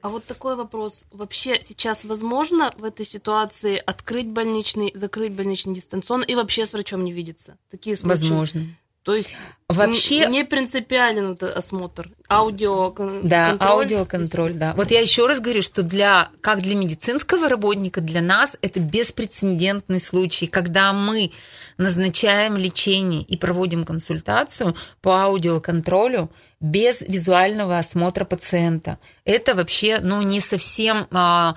А 0.00 0.10
вот 0.10 0.24
такой 0.26 0.54
вопрос. 0.54 1.06
Вообще 1.10 1.60
сейчас 1.60 2.04
возможно 2.04 2.72
в 2.76 2.84
этой 2.84 3.04
ситуации 3.04 3.82
открыть 3.84 4.28
больничный, 4.28 4.92
закрыть 4.94 5.32
больничный 5.32 5.74
дистанционно 5.74 6.22
и 6.22 6.36
вообще 6.36 6.64
с 6.64 6.72
врачом 6.72 7.02
не 7.02 7.12
видеться? 7.12 7.58
Такие 7.68 7.96
случаи. 7.96 8.08
Возможно. 8.10 8.66
То 9.02 9.16
есть 9.16 9.34
вообще 9.68 10.26
не 10.26 10.44
принципиален 10.44 11.32
это 11.32 11.52
осмотр, 11.52 12.10
аудио 12.30 12.94
да, 13.24 13.56
аудиоконтроль, 13.58 14.52
да. 14.52 14.74
Вот 14.74 14.92
я 14.92 15.00
еще 15.00 15.26
раз 15.26 15.40
говорю, 15.40 15.62
что 15.62 15.82
для 15.82 16.30
как 16.40 16.62
для 16.62 16.76
медицинского 16.76 17.48
работника, 17.48 18.00
для 18.00 18.20
нас 18.20 18.56
это 18.62 18.78
беспрецедентный 18.78 19.98
случай, 19.98 20.46
когда 20.46 20.92
мы 20.92 21.32
назначаем 21.78 22.56
лечение 22.56 23.22
и 23.22 23.36
проводим 23.36 23.84
консультацию 23.84 24.76
по 25.00 25.22
аудиоконтролю 25.22 26.30
без 26.60 27.00
визуального 27.00 27.78
осмотра 27.78 28.24
пациента. 28.24 29.00
Это 29.24 29.56
вообще 29.56 29.98
ну, 30.00 30.22
не 30.22 30.40
совсем 30.40 31.08
а, 31.10 31.56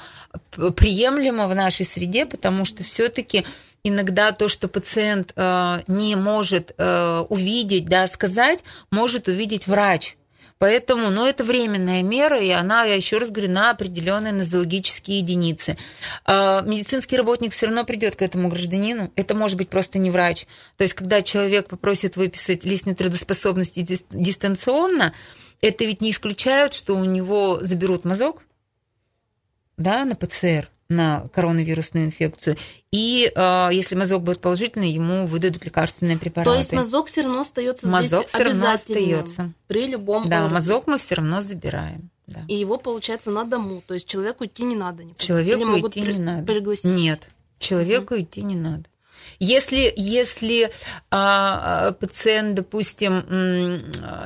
приемлемо 0.56 1.48
в 1.48 1.54
нашей 1.54 1.86
среде, 1.86 2.26
потому 2.26 2.66
что 2.66 2.84
все-таки 2.84 3.46
иногда 3.86 4.32
то, 4.32 4.50
что 4.50 4.68
пациент 4.68 5.32
э, 5.36 5.82
не 5.88 6.16
может 6.16 6.74
э, 6.78 7.20
увидеть, 7.30 7.88
да, 7.88 8.08
сказать, 8.08 8.60
может 8.90 9.28
увидеть 9.28 9.68
врач. 9.68 10.18
Поэтому, 10.58 11.12
ну, 11.12 11.26
это 11.26 11.44
временная 11.44 12.02
мера, 12.02 12.42
и 12.42 12.50
она, 12.50 12.86
я 12.86 12.96
еще 12.96 13.18
раз 13.18 13.30
говорю, 13.30 13.52
на 13.52 13.72
определенные 13.72 14.32
нозологические 14.32 15.20
единицы. 15.20 15.78
А, 16.24 16.62
медицинский 16.62 17.18
работник 17.18 17.52
все 17.52 17.66
равно 17.66 17.84
придет 17.84 18.16
к 18.16 18.22
этому 18.22 18.48
гражданину. 18.48 19.12
Это 19.18 19.36
может 19.36 19.58
быть 19.58 19.68
просто 19.70 20.00
не 20.00 20.12
врач. 20.12 20.48
То 20.78 20.84
есть, 20.84 20.94
когда 20.94 21.22
человек 21.22 21.68
попросит 21.68 22.16
выписать 22.16 22.64
лист 22.64 22.86
нетрудоспособности 22.86 23.86
дистанционно, 24.10 25.14
это 25.60 25.84
ведь 25.84 26.00
не 26.00 26.12
исключает, 26.12 26.74
что 26.74 26.96
у 26.96 27.04
него 27.04 27.60
заберут 27.62 28.06
мазок, 28.06 28.42
да, 29.76 30.06
на 30.06 30.16
ПЦР 30.16 30.70
на 30.90 31.28
коронавирусную 31.34 32.06
инфекцию. 32.06 32.58
И 32.92 33.32
э, 33.34 33.70
если 33.72 33.96
мазок 33.96 34.24
будет 34.24 34.40
положительный, 34.40 34.92
ему 34.92 35.26
выдадут 35.26 35.66
лекарственные 35.66 36.18
препараты. 36.18 36.52
То 36.52 36.58
есть 36.58 36.72
мазок 36.72 37.08
все 37.08 37.22
равно 37.22 37.42
остается 37.42 37.88
мазок 37.88 38.28
все 38.28 38.44
равно 38.44 38.72
остается. 38.72 39.54
При 39.68 39.88
любом 39.88 40.30
Да, 40.30 40.48
мазок 40.48 40.88
мы 40.88 40.98
все 40.98 41.16
равно 41.16 41.42
забираем. 41.42 42.10
Да. 42.28 42.42
И 42.48 42.56
его, 42.56 42.78
получается, 42.78 43.32
на 43.32 43.44
дому. 43.44 43.84
То 43.86 43.94
есть 43.94 44.08
человеку 44.08 44.46
идти 44.46 44.64
не 44.64 44.76
надо. 44.76 45.04
Никуда. 45.04 45.24
Человеку 45.24 45.62
Или 45.62 45.66
могут 45.66 45.92
идти 45.92 46.02
при- 46.02 46.14
не 46.14 46.20
надо. 46.20 46.46
Пригласить. 46.46 46.86
Нет, 46.86 47.30
человеку 47.60 48.16
угу. 48.16 48.24
идти 48.24 48.42
не 48.42 48.56
надо. 48.56 48.86
Если, 49.40 49.94
если 49.98 50.72
а, 51.12 51.92
пациент, 51.94 52.56
допустим, 52.56 53.26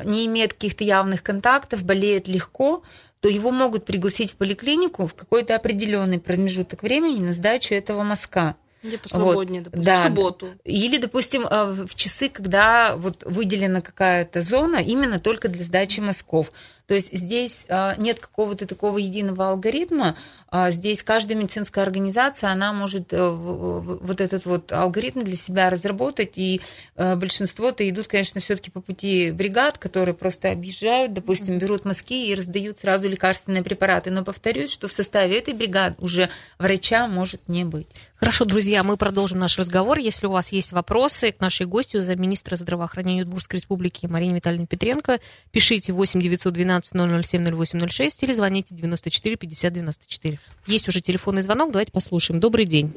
не 0.05 0.25
имеет 0.27 0.53
каких-то 0.53 0.83
явных 0.83 1.23
контактов, 1.23 1.83
болеет 1.83 2.27
легко, 2.27 2.83
то 3.21 3.29
его 3.29 3.51
могут 3.51 3.85
пригласить 3.85 4.31
в 4.31 4.35
поликлинику 4.35 5.07
в 5.07 5.13
какой-то 5.13 5.55
определенный 5.55 6.19
промежуток 6.19 6.83
времени 6.83 7.19
на 7.19 7.33
сдачу 7.33 7.73
этого 7.75 8.03
мазка. 8.03 8.55
Или 8.81 8.95
посвободнее, 8.95 9.61
вот. 9.61 9.71
допустим, 9.71 9.93
да. 9.93 10.01
в 10.01 10.07
субботу. 10.07 10.47
Или, 10.63 10.97
допустим, 10.97 11.45
э, 11.45 11.85
в 11.85 11.95
часы, 11.95 12.29
когда 12.29 12.95
вот 12.95 13.23
выделена 13.25 13.81
какая-то 13.81 14.41
зона 14.41 14.77
именно 14.77 15.19
только 15.19 15.49
для 15.49 15.63
сдачи 15.63 15.99
мазков. 15.99 16.51
То 16.89 16.95
есть 16.95 17.15
здесь 17.15 17.65
а, 17.69 17.95
нет 17.97 18.19
какого-то 18.19 18.65
такого 18.65 18.97
единого 18.97 19.49
алгоритма. 19.49 20.15
А, 20.49 20.71
здесь 20.71 21.03
каждая 21.03 21.37
медицинская 21.37 21.83
организация, 21.83 22.49
она 22.49 22.73
может 22.73 23.13
э, 23.13 23.29
вот 23.29 24.19
этот 24.19 24.45
вот 24.47 24.71
алгоритм 24.71 25.19
для 25.19 25.35
себя 25.35 25.69
разработать, 25.69 26.31
и 26.39 26.61
э, 26.95 27.15
большинство-то 27.15 27.87
идут, 27.87 28.07
конечно, 28.07 28.41
все-таки 28.41 28.71
по 28.71 28.81
пути 28.81 29.29
бригад, 29.29 29.77
которые 29.77 30.15
просто 30.15 30.51
объезжают, 30.51 31.13
допустим, 31.13 31.59
берут 31.59 31.85
мазки 31.85 32.25
и 32.25 32.33
раздают 32.33 32.79
сразу 32.79 33.07
лекарственные 33.07 33.61
препараты. 33.61 34.09
Но 34.09 34.23
повторюсь, 34.23 34.71
что 34.71 34.87
в 34.87 34.93
составе 34.93 35.37
этой 35.37 35.53
бригады 35.53 35.95
уже 35.99 36.31
врача 36.57 37.07
может 37.07 37.47
не 37.47 37.65
быть. 37.65 37.85
Хорошо, 38.15 38.45
друзья, 38.45 38.83
мы 38.83 38.97
продолжим 38.97 39.37
наш 39.37 39.59
разговор. 39.59 39.99
Если 39.99 40.25
у 40.25 40.31
вас 40.31 40.51
есть 40.51 40.71
вопросы 40.71 41.31
к 41.31 41.39
нашей 41.39 41.67
гостю, 41.67 42.01
за 42.01 42.15
министра 42.15 42.55
здравоохранения 42.55 43.21
Удмуртской 43.21 43.59
республики 43.59 44.07
Марине 44.07 44.35
Витальевне 44.35 44.65
Петренко, 44.65 45.19
пишите 45.51 45.93
8 45.93 46.19
912 46.19 46.78
12 46.81 47.25
007 47.25 47.43
0806 47.55 48.23
или 48.23 48.33
звоните 48.33 48.75
94 48.75 49.35
50 49.35 49.73
94. 49.73 50.39
Есть 50.67 50.87
уже 50.87 51.01
телефонный 51.01 51.41
звонок, 51.41 51.71
давайте 51.71 51.91
послушаем. 51.91 52.39
Добрый 52.39 52.65
день. 52.65 52.93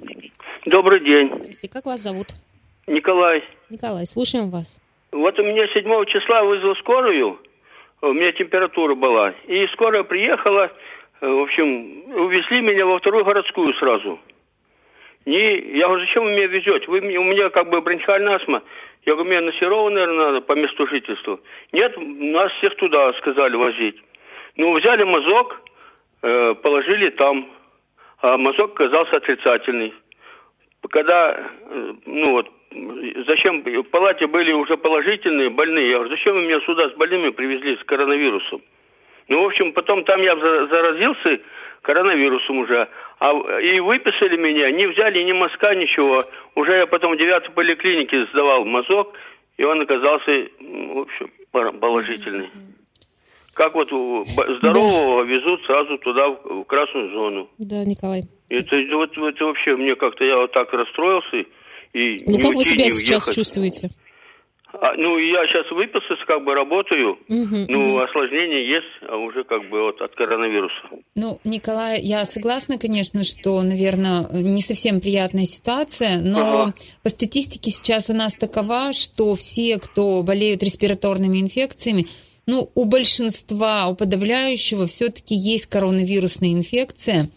Добрый 0.66 1.00
день. 1.00 1.28
Здравствуйте, 1.28 1.68
как 1.68 1.86
вас 1.86 2.00
зовут? 2.00 2.28
Николай. 2.86 3.42
Николай, 3.70 4.06
слушаем 4.06 4.50
вас. 4.50 4.80
Вот 5.12 5.38
у 5.38 5.42
меня 5.42 5.66
7 5.68 6.04
числа 6.06 6.42
вызвал 6.42 6.74
скорую, 6.76 7.38
у 8.00 8.12
меня 8.12 8.32
температура 8.32 8.94
была, 8.94 9.34
и 9.46 9.66
скорая 9.68 10.02
приехала, 10.04 10.72
э, 11.20 11.26
в 11.26 11.42
общем, 11.42 12.02
увезли 12.14 12.62
меня 12.62 12.86
во 12.86 12.98
вторую 12.98 13.24
городскую 13.24 13.74
сразу. 13.74 14.18
Не, 15.24 15.58
я 15.78 15.86
говорю, 15.86 16.04
зачем 16.04 16.24
вы 16.24 16.32
меня 16.32 16.46
везете? 16.46 16.86
Вы, 16.88 16.98
у 16.98 17.24
меня 17.24 17.48
как 17.50 17.68
бы 17.70 17.80
бронхиальная 17.80 18.36
астма. 18.36 18.62
Я 19.04 19.14
говорю, 19.14 19.30
мне 19.30 19.40
на 19.40 19.52
Серова, 19.52 19.88
наверное, 19.90 20.26
надо 20.26 20.40
по 20.40 20.54
месту 20.54 20.86
жительства. 20.86 21.38
Нет, 21.72 21.94
нас 21.96 22.52
всех 22.54 22.76
туда 22.76 23.12
сказали 23.14 23.56
возить. 23.56 23.96
Ну, 24.56 24.78
взяли 24.78 25.04
мазок, 25.04 25.60
э, 26.22 26.54
положили 26.54 27.10
там, 27.10 27.48
а 28.20 28.36
мазок 28.36 28.72
оказался 28.72 29.16
отрицательный. 29.16 29.94
Когда, 30.90 31.50
э, 31.70 31.92
ну 32.06 32.32
вот, 32.32 32.50
зачем, 33.26 33.62
в 33.62 33.82
палате 33.84 34.26
были 34.26 34.52
уже 34.52 34.76
положительные, 34.76 35.50
больные. 35.50 35.88
Я 35.88 35.98
говорю, 35.98 36.10
зачем 36.10 36.34
вы 36.34 36.42
меня 36.42 36.60
сюда 36.60 36.88
с 36.88 36.92
больными 36.94 37.30
привезли, 37.30 37.76
с 37.76 37.84
коронавирусом? 37.84 38.62
Ну, 39.28 39.42
в 39.42 39.46
общем, 39.46 39.72
потом 39.72 40.04
там 40.04 40.20
я 40.20 40.36
заразился 40.36 41.40
коронавирусом 41.82 42.58
уже. 42.58 42.88
А, 43.18 43.32
и 43.60 43.80
выписали 43.80 44.36
меня, 44.36 44.70
не 44.70 44.86
взяли 44.86 45.22
ни 45.22 45.32
мазка, 45.32 45.74
ничего. 45.74 46.24
Уже 46.54 46.78
я 46.78 46.86
потом 46.86 47.14
в 47.14 47.18
девятой 47.18 47.50
поликлинике 47.50 48.26
сдавал 48.32 48.64
мазок, 48.64 49.14
и 49.58 49.64
он 49.64 49.80
оказался, 49.80 50.48
в 50.60 50.98
общем, 50.98 51.30
положительный. 51.50 52.48
Как 53.54 53.74
вот 53.74 53.88
здорового 53.88 55.24
да. 55.24 55.30
везут 55.30 55.62
сразу 55.66 55.98
туда, 55.98 56.28
в 56.28 56.64
красную 56.64 57.10
зону. 57.10 57.50
Да, 57.58 57.84
Николай. 57.84 58.22
Это, 58.48 58.76
вот, 58.92 59.16
это 59.16 59.44
вообще 59.44 59.76
мне 59.76 59.94
как-то, 59.94 60.24
я 60.24 60.38
вот 60.38 60.52
так 60.52 60.72
расстроился. 60.72 61.44
И 61.92 62.22
ну, 62.26 62.38
как 62.38 62.54
вы 62.54 62.64
себя 62.64 62.88
сейчас 62.90 63.34
чувствуете? 63.34 63.90
А, 64.80 64.94
ну, 64.96 65.18
я 65.18 65.46
сейчас 65.46 65.70
выписался, 65.70 66.24
как 66.26 66.44
бы 66.44 66.54
работаю. 66.54 67.18
Угу, 67.28 67.66
ну, 67.68 67.94
угу. 67.94 68.00
осложнения 68.00 68.64
есть, 68.64 68.86
а 69.08 69.16
уже 69.16 69.44
как 69.44 69.68
бы 69.68 69.82
вот 69.82 70.00
от 70.00 70.14
коронавируса. 70.14 70.74
Ну, 71.14 71.40
Николай, 71.44 72.00
я 72.00 72.24
согласна, 72.24 72.78
конечно, 72.78 73.22
что, 73.24 73.62
наверное, 73.62 74.26
не 74.32 74.62
совсем 74.62 75.00
приятная 75.00 75.44
ситуация, 75.44 76.20
но 76.20 76.62
ага. 76.62 76.74
по 77.02 77.08
статистике 77.10 77.70
сейчас 77.70 78.08
у 78.08 78.14
нас 78.14 78.34
такова, 78.34 78.92
что 78.92 79.34
все, 79.34 79.78
кто 79.78 80.22
болеют 80.22 80.62
респираторными 80.62 81.38
инфекциями, 81.38 82.06
ну, 82.46 82.70
у 82.74 82.84
большинства, 82.84 83.86
у 83.86 83.94
подавляющего 83.94 84.86
все-таки 84.86 85.34
есть 85.34 85.66
коронавирусная 85.66 86.52
инфекция. 86.52 87.28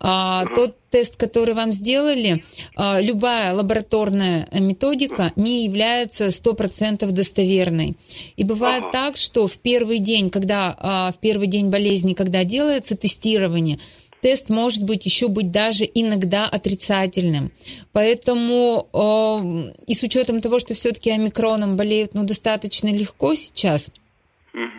А, 0.00 0.44
тот 0.54 0.76
тест, 0.90 1.16
который 1.16 1.54
вам 1.54 1.72
сделали, 1.72 2.44
а, 2.76 3.00
любая 3.00 3.54
лабораторная 3.54 4.48
методика 4.52 5.32
не 5.36 5.64
является 5.64 6.30
100% 6.30 7.10
достоверной. 7.12 7.96
И 8.36 8.44
бывает 8.44 8.82
ага. 8.84 8.92
так, 8.92 9.16
что 9.16 9.46
в 9.46 9.58
первый 9.58 9.98
день, 9.98 10.30
когда 10.30 10.76
а, 10.78 11.12
в 11.12 11.18
первый 11.18 11.46
день 11.46 11.68
болезни, 11.68 12.14
когда 12.14 12.44
делается 12.44 12.96
тестирование, 12.96 13.78
тест 14.20 14.48
может 14.48 14.84
быть 14.84 15.06
еще 15.06 15.28
быть 15.28 15.50
даже 15.50 15.88
иногда 15.94 16.46
отрицательным. 16.46 17.52
Поэтому 17.92 18.86
э, 18.92 19.72
и 19.86 19.94
с 19.94 20.02
учетом 20.02 20.40
того, 20.40 20.58
что 20.58 20.74
все-таки 20.74 21.10
омикроном 21.10 21.76
болеют 21.76 22.12
ну, 22.12 22.24
достаточно 22.24 22.88
легко 22.88 23.34
сейчас, 23.34 23.88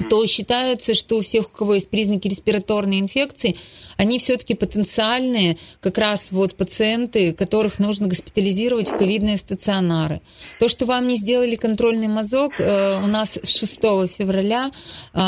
то 0.09 0.25
считается, 0.25 0.93
что 0.93 1.17
у 1.17 1.21
всех, 1.21 1.47
у 1.47 1.57
кого 1.57 1.75
есть 1.75 1.89
признаки 1.89 2.27
респираторной 2.27 2.99
инфекции, 2.99 3.55
они 4.01 4.17
все-таки 4.17 4.55
потенциальные 4.55 5.57
как 5.79 5.99
раз 5.99 6.31
вот 6.31 6.55
пациенты, 6.55 7.33
которых 7.33 7.77
нужно 7.77 8.07
госпитализировать 8.07 8.89
в 8.89 8.97
ковидные 8.97 9.37
стационары. 9.37 10.21
То, 10.59 10.67
что 10.67 10.87
вам 10.87 11.05
не 11.05 11.17
сделали 11.17 11.55
контрольный 11.55 12.07
мазок, 12.07 12.53
э, 12.57 12.99
у 13.03 13.05
нас 13.05 13.37
с 13.43 13.59
6 13.59 13.79
февраля 14.07 14.71
э, 15.13 15.19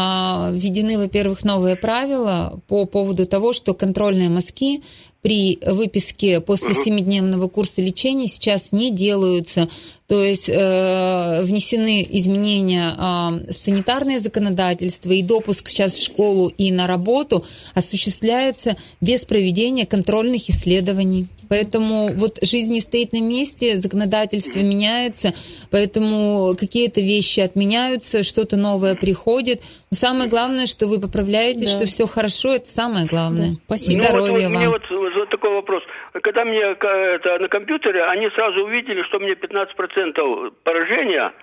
введены, 0.55 0.97
во-первых, 0.97 1.43
новые 1.43 1.75
правила 1.75 2.59
по 2.67 2.85
поводу 2.85 3.27
того, 3.27 3.53
что 3.53 3.75
контрольные 3.75 4.29
мазки 4.29 4.81
при 5.23 5.57
выписке 5.65 6.41
после 6.41 6.73
семидневного 6.73 7.47
курса 7.47 7.81
лечения 7.81 8.27
сейчас 8.27 8.73
не 8.73 8.91
делаются. 8.91 9.69
То 10.07 10.21
есть 10.21 10.49
э, 10.49 11.41
внесены 11.43 12.05
изменения 12.11 12.91
э, 12.91 13.51
в 13.51 13.57
санитарное 13.57 14.19
законодательство, 14.19 15.11
и 15.11 15.23
допуск 15.23 15.69
сейчас 15.69 15.95
в 15.95 16.03
школу 16.03 16.49
и 16.49 16.71
на 16.71 16.87
работу 16.87 17.45
осуществляется 17.73 18.62
без 19.01 19.25
проведения 19.25 19.85
контрольных 19.85 20.49
исследований. 20.49 21.27
Поэтому 21.49 22.09
вот 22.15 22.39
жизнь 22.41 22.73
не 22.73 22.81
стоит 22.81 23.13
на 23.13 23.21
месте, 23.21 23.77
законодательство 23.77 24.59
меняется, 24.59 25.33
поэтому 25.69 26.55
какие-то 26.59 27.01
вещи 27.01 27.41
отменяются, 27.41 28.23
что-то 28.23 28.57
новое 28.57 28.95
приходит. 28.95 29.61
Но 29.91 29.95
самое 29.97 30.29
главное, 30.29 30.65
что 30.65 30.87
вы 30.87 30.99
поправляете, 30.99 31.65
да. 31.65 31.71
что 31.71 31.85
все 31.85 32.07
хорошо, 32.07 32.53
это 32.55 32.67
самое 32.67 33.05
главное. 33.05 33.47
Да, 33.47 33.51
спасибо. 33.65 34.01
Ну, 34.01 34.07
Здоровья 34.07 34.31
вот, 34.31 34.41
вот, 34.41 34.43
вам. 34.43 34.57
Мне 34.57 34.69
вот, 34.69 35.13
вот 35.15 35.29
такой 35.29 35.51
вопрос. 35.51 35.83
Когда 36.13 36.45
мне 36.45 36.59
это, 36.59 37.37
на 37.39 37.47
компьютере, 37.47 38.03
они 38.05 38.29
сразу 38.31 38.63
увидели, 38.63 39.03
что 39.03 39.19
мне 39.19 39.33
15% 39.33 40.53
поражения, 40.63 41.33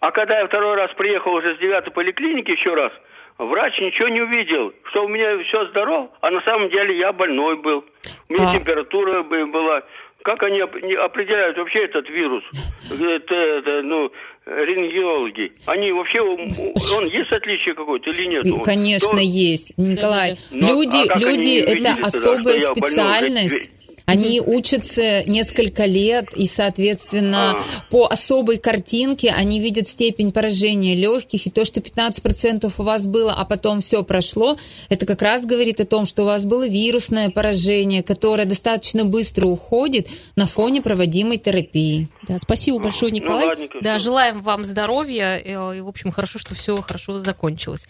а 0.00 0.10
когда 0.10 0.40
я 0.40 0.46
второй 0.46 0.76
раз 0.76 0.90
приехал 0.96 1.32
уже 1.32 1.56
с 1.56 1.58
девятой 1.58 1.92
поликлиники 1.92 2.50
еще 2.50 2.74
раз, 2.74 2.92
Врач 3.38 3.78
ничего 3.80 4.08
не 4.08 4.22
увидел, 4.22 4.72
что 4.90 5.04
у 5.04 5.08
меня 5.08 5.42
все 5.44 5.66
здорово, 5.66 6.10
а 6.20 6.30
на 6.30 6.40
самом 6.42 6.70
деле 6.70 6.98
я 6.98 7.12
больной 7.12 7.56
был. 7.56 7.84
У 8.28 8.32
меня 8.32 8.50
а... 8.50 8.52
температура 8.52 9.22
была. 9.22 9.82
Как 10.22 10.42
они 10.42 10.60
определяют 10.60 11.56
вообще 11.56 11.84
этот 11.84 12.08
вирус? 12.08 12.42
Это, 12.90 13.34
это, 13.34 13.82
ну, 13.82 14.10
рентгенологи. 14.46 15.52
Они 15.66 15.92
вообще, 15.92 16.20
он 16.20 17.06
есть 17.06 17.30
отличие 17.30 17.74
какое-то 17.74 18.10
или 18.10 18.26
нет? 18.28 18.64
Конечно, 18.64 19.18
есть. 19.18 19.72
Николай, 19.76 20.36
Но, 20.50 20.68
люди, 20.68 21.08
а 21.08 21.18
люди 21.18 21.58
это 21.60 21.96
особая 22.04 22.58
специальность. 22.58 23.70
Они 24.06 24.40
учатся 24.40 25.24
несколько 25.24 25.84
лет, 25.84 26.26
и, 26.36 26.46
соответственно, 26.46 27.50
А. 27.50 27.62
по 27.90 28.06
особой 28.06 28.58
картинке 28.58 29.30
они 29.30 29.58
видят 29.60 29.88
степень 29.88 30.30
поражения 30.30 30.94
легких, 30.94 31.46
и 31.46 31.50
то, 31.50 31.64
что 31.64 31.80
15% 31.80 32.72
у 32.78 32.82
вас 32.82 33.06
было, 33.06 33.32
а 33.32 33.44
потом 33.44 33.80
все 33.80 34.04
прошло, 34.04 34.58
это 34.88 35.06
как 35.06 35.22
раз 35.22 35.44
говорит 35.44 35.80
о 35.80 35.84
том, 35.86 36.06
что 36.06 36.22
у 36.22 36.26
вас 36.26 36.44
было 36.44 36.68
вирусное 36.68 37.30
поражение, 37.30 38.02
которое 38.04 38.44
достаточно 38.46 39.04
быстро 39.04 39.46
уходит 39.46 40.06
на 40.36 40.46
фоне 40.46 40.82
проводимой 40.82 41.38
терапии. 41.38 42.08
Да, 42.28 42.38
спасибо 42.38 42.78
большое, 42.78 43.10
Ну, 43.12 43.18
Николай. 43.18 43.46
ладненько, 43.48 43.78
да, 43.82 43.98
желаем 43.98 44.40
вам 44.40 44.64
здоровья. 44.64 45.40
э, 45.44 45.78
И, 45.78 45.80
в 45.80 45.88
общем, 45.88 46.12
хорошо, 46.12 46.38
что 46.38 46.54
все 46.54 46.76
хорошо 46.76 47.18
закончилось. 47.18 47.84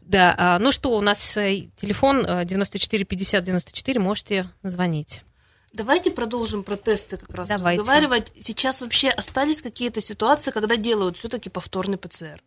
Да, 0.00 0.34
а, 0.38 0.58
ну 0.58 0.72
что, 0.72 0.96
у 0.96 1.00
нас 1.02 1.36
э, 1.36 1.66
телефон 1.76 2.24
э, 2.26 2.44
94 2.46 3.04
50 3.04 3.44
94, 3.44 4.00
можете 4.00 4.48
звонить. 4.62 5.22
Давайте 5.72 6.10
продолжим 6.10 6.62
про 6.62 6.76
тесты 6.76 7.16
как 7.16 7.34
раз 7.34 7.48
Давайте. 7.48 7.80
разговаривать. 7.80 8.32
Сейчас 8.40 8.80
вообще 8.80 9.10
остались 9.10 9.62
какие-то 9.62 10.00
ситуации, 10.00 10.50
когда 10.50 10.76
делают 10.76 11.18
все-таки 11.18 11.50
повторный 11.50 11.98
ПЦР? 11.98 12.42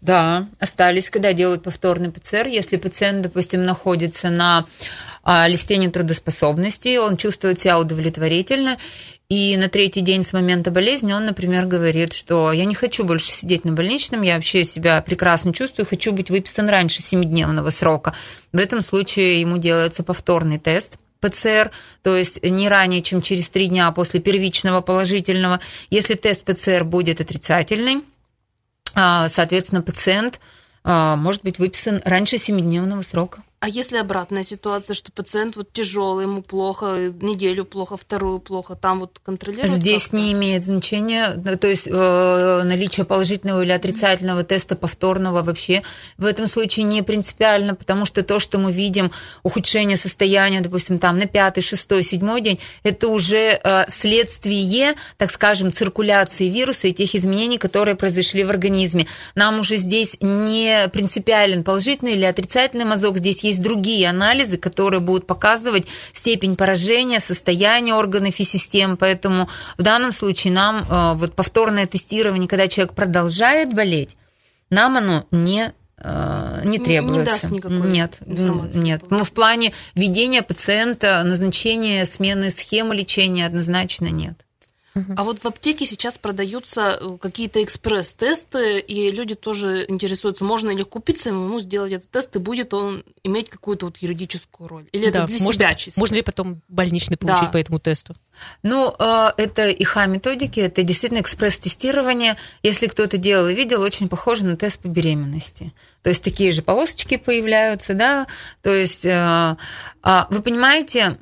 Да, 0.00 0.48
остались, 0.58 1.08
когда 1.08 1.32
делают 1.32 1.62
повторный 1.62 2.10
ПЦР. 2.10 2.46
Если 2.46 2.76
пациент, 2.76 3.22
допустим, 3.22 3.64
находится 3.64 4.28
на 4.28 4.66
а, 5.22 5.48
листе 5.48 5.78
нетрудоспособности, 5.78 6.98
он 6.98 7.16
чувствует 7.16 7.58
себя 7.58 7.78
удовлетворительно, 7.78 8.76
и 9.30 9.56
на 9.56 9.68
третий 9.70 10.02
день 10.02 10.22
с 10.22 10.34
момента 10.34 10.70
болезни 10.70 11.14
он, 11.14 11.24
например, 11.24 11.64
говорит, 11.64 12.12
что 12.12 12.52
я 12.52 12.66
не 12.66 12.74
хочу 12.74 13.04
больше 13.04 13.32
сидеть 13.32 13.64
на 13.64 13.72
больничном, 13.72 14.20
я 14.20 14.34
вообще 14.34 14.64
себя 14.64 15.00
прекрасно 15.00 15.54
чувствую, 15.54 15.86
хочу 15.86 16.12
быть 16.12 16.28
выписан 16.28 16.68
раньше 16.68 17.00
7-дневного 17.00 17.70
срока. 17.70 18.14
В 18.52 18.58
этом 18.58 18.82
случае 18.82 19.40
ему 19.40 19.56
делается 19.56 20.02
повторный 20.02 20.58
тест. 20.58 20.98
ПЦР, 21.24 21.70
то 22.02 22.16
есть 22.16 22.42
не 22.42 22.68
ранее, 22.68 23.02
чем 23.02 23.22
через 23.22 23.48
три 23.48 23.68
дня 23.68 23.90
после 23.92 24.20
первичного 24.20 24.80
положительного. 24.80 25.60
Если 25.90 26.14
тест 26.14 26.44
ПЦР 26.44 26.84
будет 26.84 27.20
отрицательный, 27.20 28.02
а, 28.94 29.28
соответственно, 29.28 29.82
пациент 29.82 30.40
а, 30.84 31.16
может 31.16 31.42
быть 31.42 31.58
выписан 31.58 32.02
раньше 32.04 32.36
7-дневного 32.36 33.02
срока. 33.02 33.42
А 33.64 33.68
если 33.68 33.96
обратная 33.96 34.42
ситуация, 34.42 34.92
что 34.92 35.10
пациент 35.10 35.56
вот 35.56 35.72
тяжелый, 35.72 36.24
ему 36.24 36.42
плохо, 36.42 37.10
неделю 37.22 37.64
плохо, 37.64 37.96
вторую 37.96 38.38
плохо, 38.38 38.74
там 38.74 39.00
вот 39.00 39.20
контролировать? 39.24 39.70
Здесь 39.70 40.12
не 40.12 40.32
имеет 40.32 40.66
значения, 40.66 41.32
да, 41.34 41.56
то 41.56 41.66
есть 41.66 41.88
э, 41.90 42.62
наличие 42.62 43.06
положительного 43.06 43.62
или 43.62 43.72
отрицательного 43.72 44.44
теста 44.44 44.76
повторного 44.76 45.42
вообще 45.42 45.82
в 46.18 46.26
этом 46.26 46.46
случае 46.46 46.84
не 46.84 47.02
принципиально, 47.02 47.74
потому 47.74 48.04
что 48.04 48.22
то, 48.22 48.38
что 48.38 48.58
мы 48.58 48.70
видим, 48.70 49.12
ухудшение 49.42 49.96
состояния, 49.96 50.60
допустим, 50.60 50.98
там 50.98 51.16
на 51.16 51.24
пятый, 51.24 51.62
шестой, 51.62 52.02
седьмой 52.02 52.42
день, 52.42 52.60
это 52.82 53.08
уже 53.08 53.58
э, 53.64 53.84
следствие, 53.88 54.94
так 55.16 55.30
скажем, 55.30 55.72
циркуляции 55.72 56.50
вируса 56.50 56.88
и 56.88 56.92
тех 56.92 57.14
изменений, 57.14 57.56
которые 57.56 57.96
произошли 57.96 58.44
в 58.44 58.50
организме. 58.50 59.06
Нам 59.34 59.60
уже 59.60 59.76
здесь 59.76 60.18
не 60.20 60.86
принципиален 60.92 61.64
положительный 61.64 62.12
или 62.12 62.24
отрицательный 62.24 62.84
мазок, 62.84 63.16
здесь 63.16 63.42
есть 63.42 63.53
другие 63.58 64.08
анализы, 64.08 64.56
которые 64.58 65.00
будут 65.00 65.26
показывать 65.26 65.86
степень 66.12 66.56
поражения, 66.56 67.20
состояние 67.20 67.94
органов 67.94 68.38
и 68.38 68.44
систем, 68.44 68.96
поэтому 68.96 69.48
в 69.78 69.82
данном 69.82 70.12
случае 70.12 70.52
нам 70.52 70.86
э, 70.88 71.14
вот 71.14 71.34
повторное 71.34 71.86
тестирование, 71.86 72.48
когда 72.48 72.68
человек 72.68 72.94
продолжает 72.94 73.72
болеть, 73.74 74.16
нам 74.70 74.96
оно 74.96 75.26
не 75.30 75.72
э, 75.98 76.60
не 76.64 76.70
Не- 76.72 76.78
не 76.78 76.84
требуется. 76.84 77.24
даст 77.24 77.50
никакой 77.50 77.90
нет, 77.90 78.18
информации 78.26 78.78
нет. 78.78 79.02
Ну, 79.10 79.24
в 79.24 79.32
плане 79.32 79.72
ведения 79.94 80.42
пациента, 80.42 81.22
назначения 81.24 82.04
смены 82.06 82.50
схемы 82.50 82.94
лечения 82.94 83.46
однозначно 83.46 84.06
нет. 84.06 84.43
А 85.16 85.24
вот 85.24 85.40
в 85.40 85.46
аптеке 85.46 85.86
сейчас 85.86 86.18
продаются 86.18 86.98
э, 87.00 87.16
какие-то 87.18 87.62
экспресс-тесты, 87.64 88.78
и 88.78 89.10
люди 89.10 89.34
тоже 89.34 89.84
интересуются, 89.88 90.44
можно 90.44 90.70
ли 90.70 90.84
купить 90.84 91.20
самому 91.20 91.58
сделать 91.58 91.92
этот 91.92 92.10
тест, 92.10 92.36
и 92.36 92.38
будет 92.38 92.72
он 92.74 93.04
иметь 93.24 93.50
какую-то 93.50 93.86
вот 93.86 93.98
юридическую 93.98 94.68
роль? 94.68 94.86
Или 94.92 95.10
Да, 95.10 95.24
это 95.24 95.26
для 95.26 95.38
можно, 95.42 95.52
себя 95.64 95.74
чисто? 95.74 95.98
можно 96.00 96.14
ли 96.14 96.22
потом 96.22 96.62
больничный 96.68 97.16
получить 97.16 97.44
Да. 97.46 97.48
по 97.50 97.56
этому 97.56 97.80
тесту? 97.80 98.14
Ну, 98.62 98.94
э, 98.98 99.30
это 99.36 99.70
ИХА-методики, 99.72 100.60
это 100.60 100.82
действительно 100.84 101.20
экспресс-тестирование. 101.20 102.36
Если 102.62 102.86
кто-то 102.86 103.16
делал 103.18 103.48
и 103.48 103.54
видел, 103.54 103.82
очень 103.82 104.08
похоже 104.08 104.44
на 104.44 104.56
тест 104.56 104.78
по 104.80 104.86
беременности. 104.86 105.72
То 106.02 106.10
есть 106.10 106.22
такие 106.22 106.52
же 106.52 106.62
полосочки 106.62 107.16
появляются, 107.16 107.94
да. 107.94 108.26
То 108.62 108.70
есть, 108.72 109.04
э, 109.06 109.56
а, 110.02 110.26
вы 110.30 110.40
понимаете, 110.42 111.16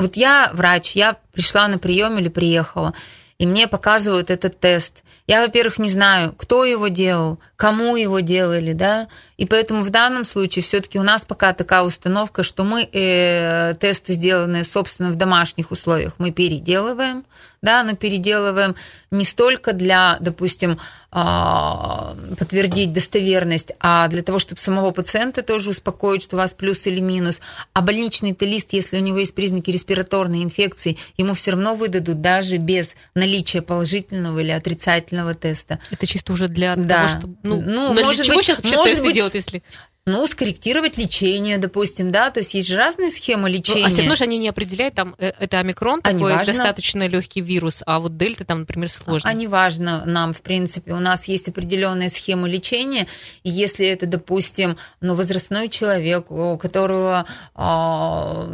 вот 0.00 0.16
я 0.16 0.50
врач, 0.54 0.96
я 0.96 1.16
пришла 1.32 1.68
на 1.68 1.78
прием 1.78 2.18
или 2.18 2.28
приехала, 2.28 2.94
и 3.38 3.46
мне 3.46 3.68
показывают 3.68 4.30
этот 4.30 4.58
тест. 4.58 5.02
Я, 5.26 5.42
во-первых, 5.42 5.78
не 5.78 5.88
знаю, 5.88 6.34
кто 6.36 6.64
его 6.64 6.88
делал, 6.88 7.38
кому 7.56 7.96
его 7.96 8.20
делали, 8.20 8.72
да, 8.72 9.08
и 9.36 9.46
поэтому 9.46 9.82
в 9.82 9.90
данном 9.90 10.24
случае 10.24 10.62
все-таки 10.62 10.98
у 10.98 11.02
нас 11.02 11.24
пока 11.24 11.52
такая 11.52 11.82
установка, 11.82 12.42
что 12.42 12.64
мы 12.64 12.88
э, 12.92 13.74
тесты, 13.78 14.14
сделанные, 14.14 14.64
собственно, 14.64 15.10
в 15.10 15.14
домашних 15.14 15.70
условиях, 15.70 16.14
мы 16.18 16.30
переделываем, 16.32 17.24
да, 17.62 17.82
но 17.82 17.94
переделываем 17.94 18.74
не 19.10 19.24
столько 19.24 19.72
для, 19.72 20.16
допустим, 20.20 20.78
а, 21.10 22.16
подтвердить 22.38 22.92
достоверность, 22.92 23.72
а 23.80 24.08
для 24.08 24.22
того, 24.22 24.38
чтобы 24.38 24.60
самого 24.60 24.92
пациента 24.92 25.42
тоже 25.42 25.70
успокоить, 25.70 26.22
что 26.22 26.36
у 26.36 26.38
вас 26.38 26.52
плюс 26.52 26.86
или 26.86 27.00
минус. 27.00 27.40
А 27.74 27.80
больничный 27.82 28.36
лист, 28.40 28.72
если 28.72 28.96
у 28.96 29.00
него 29.00 29.18
есть 29.18 29.34
признаки 29.34 29.70
респираторной 29.70 30.42
инфекции, 30.42 30.96
ему 31.18 31.34
все 31.34 31.50
равно 31.52 31.74
выдадут 31.74 32.20
даже 32.22 32.56
без 32.56 32.90
наличия 33.14 33.60
положительного 33.60 34.38
или 34.38 34.50
отрицательного 34.50 35.34
теста. 35.34 35.80
Это 35.90 36.06
чисто 36.06 36.32
уже 36.32 36.48
для 36.48 36.76
Да. 36.76 37.06
того, 37.06 37.18
чтобы... 37.18 37.36
Ну, 37.42 37.60
Ну, 37.60 37.92
может 37.94 38.24
чего 38.24 38.36
быть- 38.36 38.44
сейчас 38.46 38.58
вообще 38.58 38.76
может 38.76 38.92
тесты 38.92 39.04
быть, 39.06 39.14
делают, 39.14 39.34
если... 39.34 39.62
Ну, 40.10 40.26
скорректировать 40.26 40.98
лечение, 40.98 41.58
допустим, 41.58 42.10
да, 42.10 42.30
то 42.30 42.40
есть 42.40 42.54
есть 42.54 42.68
же 42.68 42.76
разные 42.76 43.10
схемы 43.10 43.48
Ну, 43.48 43.54
лечения. 43.54 43.86
а 43.86 43.88
все 43.90 43.98
равно 44.02 44.14
же 44.16 44.24
они 44.24 44.38
не 44.38 44.48
определяют, 44.48 44.94
там, 44.94 45.14
э, 45.18 45.28
это 45.38 45.58
омикрон, 45.58 46.00
А 46.02 46.10
такой 46.12 46.32
неважно. 46.32 46.52
достаточно 46.52 47.06
легкий 47.06 47.40
вирус, 47.40 47.82
а 47.86 48.00
вот 48.00 48.16
дельта 48.16 48.44
там, 48.44 48.60
например, 48.60 48.90
сложный. 48.90 49.30
А 49.30 49.34
не 49.34 49.46
важно 49.46 50.04
нам, 50.06 50.32
в 50.34 50.40
принципе, 50.42 50.92
у 50.92 50.98
нас 51.00 51.28
есть 51.28 51.48
определенная 51.48 52.08
схема 52.10 52.48
лечения, 52.48 53.06
и 53.44 53.50
если 53.50 53.86
это, 53.86 54.06
допустим, 54.06 54.76
ну, 55.00 55.14
возрастной 55.14 55.68
человек, 55.68 56.30
у 56.30 56.56
которого 56.58 57.24
а, 57.54 58.48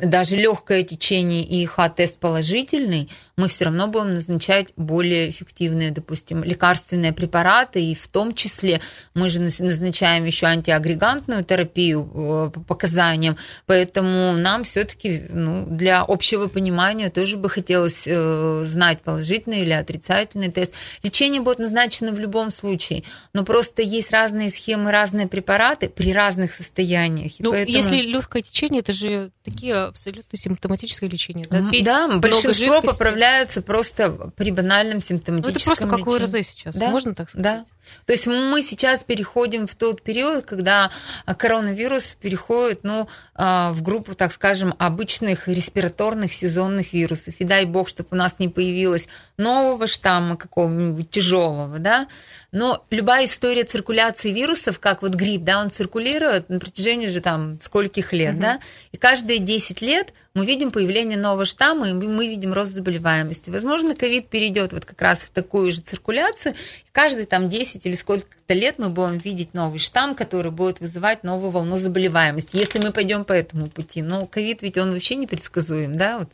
даже 0.00 0.36
легкое 0.36 0.82
течение 0.82 1.44
и 1.44 1.64
ИХ-тест 1.64 2.18
положительный, 2.18 3.08
мы 3.40 3.48
все 3.48 3.64
равно 3.66 3.86
будем 3.88 4.14
назначать 4.14 4.68
более 4.76 5.30
эффективные, 5.30 5.90
допустим, 5.90 6.44
лекарственные 6.44 7.12
препараты, 7.12 7.82
и 7.82 7.94
в 7.94 8.06
том 8.08 8.34
числе 8.34 8.80
мы 9.14 9.28
же 9.28 9.40
наз- 9.40 9.62
назначаем 9.62 10.24
еще 10.24 10.46
антиагрегантную 10.46 11.44
терапию 11.44 12.02
э, 12.02 12.50
по 12.54 12.60
показаниям, 12.60 13.36
поэтому 13.66 14.32
нам 14.36 14.64
все-таки 14.64 15.22
ну, 15.30 15.66
для 15.66 16.02
общего 16.02 16.46
понимания 16.48 17.10
тоже 17.10 17.36
бы 17.36 17.48
хотелось 17.48 18.04
э, 18.06 18.62
знать 18.66 19.00
положительный 19.02 19.60
или 19.60 19.72
отрицательный 19.72 20.50
тест. 20.50 20.74
Лечение 21.02 21.40
будет 21.40 21.58
назначено 21.58 22.12
в 22.12 22.18
любом 22.18 22.50
случае, 22.50 23.04
но 23.32 23.44
просто 23.44 23.82
есть 23.82 24.10
разные 24.12 24.50
схемы, 24.50 24.90
разные 24.90 25.28
препараты 25.28 25.88
при 25.88 26.12
разных 26.12 26.52
состояниях. 26.52 27.32
Ну, 27.38 27.52
поэтому- 27.52 27.76
если 27.76 27.96
легкое 28.02 28.42
течение, 28.42 28.80
это 28.80 28.92
же 28.92 29.30
такие 29.44 29.74
абсолютно 29.74 30.38
симптоматическое 30.38 31.08
лечение. 31.08 31.44
Да, 31.50 31.70
Да, 31.82 32.18
большинство 32.18 32.52
жидкости. 32.52 32.98
Поправляется 33.30 33.62
просто 33.62 34.10
при 34.36 34.50
банальном 34.50 34.96
Ну, 34.96 35.00
симптоматическом 35.00 35.72
это 35.72 35.86
просто 35.86 35.86
как 35.88 35.98
лечении. 36.00 36.36
ОРЗ 36.36 36.46
сейчас, 36.46 36.76
Да, 36.76 36.90
можно 36.90 37.14
так 37.14 37.30
сказать? 37.30 37.44
Да. 37.44 37.64
То 38.06 38.12
есть 38.12 38.26
мы 38.26 38.62
сейчас 38.62 39.04
переходим 39.04 39.66
в 39.66 39.74
тот 39.74 40.02
период, 40.02 40.44
когда 40.44 40.90
а, 41.26 41.34
коронавирус 41.34 42.16
переходит 42.20 42.80
ну, 42.82 43.08
а, 43.34 43.72
в 43.72 43.82
группу, 43.82 44.14
так 44.14 44.32
скажем, 44.32 44.74
обычных 44.78 45.48
респираторных 45.48 46.32
сезонных 46.32 46.92
вирусов. 46.92 47.34
И 47.38 47.44
дай 47.44 47.64
бог, 47.64 47.88
чтобы 47.88 48.08
у 48.12 48.16
нас 48.16 48.38
не 48.38 48.48
появилось 48.48 49.08
нового 49.36 49.86
штамма 49.86 50.36
какого-нибудь 50.36 51.10
тяжелого, 51.10 51.78
да. 51.78 52.08
Но 52.52 52.84
любая 52.90 53.26
история 53.26 53.64
циркуляции 53.64 54.32
вирусов, 54.32 54.80
как 54.80 55.02
вот 55.02 55.14
грипп, 55.14 55.42
да, 55.44 55.60
он 55.60 55.70
циркулирует 55.70 56.48
на 56.48 56.58
протяжении 56.58 57.06
уже 57.06 57.20
там 57.20 57.60
скольких 57.60 58.12
лет, 58.12 58.32
Мгм. 58.32 58.40
да, 58.40 58.60
и 58.90 58.96
каждые 58.96 59.38
10 59.38 59.80
лет 59.80 60.12
мы 60.34 60.44
видим 60.46 60.70
появление 60.70 61.18
нового 61.18 61.44
штамма, 61.44 61.90
и 61.90 61.92
мы 61.92 62.08
мы 62.08 62.28
видим 62.28 62.52
рост 62.52 62.72
заболеваемости. 62.72 63.50
Возможно, 63.50 63.94
ковид 63.94 64.28
перейдет 64.28 64.72
вот 64.72 64.84
как 64.84 65.00
раз 65.00 65.20
в 65.22 65.30
такую 65.30 65.70
же 65.70 65.80
циркуляцию, 65.80 66.54
и 66.54 66.88
каждые 66.92 67.26
там 67.26 67.48
10 67.48 67.79
или 67.86 67.94
сколько-то 67.94 68.54
лет 68.54 68.78
мы 68.78 68.88
будем 68.88 69.18
видеть 69.18 69.54
новый 69.54 69.78
штамм, 69.78 70.14
который 70.14 70.52
будет 70.52 70.80
вызывать 70.80 71.24
новую 71.24 71.50
волну 71.50 71.78
заболеваемости, 71.78 72.56
если 72.56 72.78
мы 72.78 72.92
пойдем 72.92 73.24
по 73.24 73.32
этому 73.32 73.68
пути. 73.68 74.02
Но 74.02 74.26
ковид 74.26 74.62
ведь 74.62 74.78
он 74.78 74.92
вообще 74.92 75.16
непредсказуем, 75.16 75.96
да, 75.96 76.18
вот. 76.18 76.28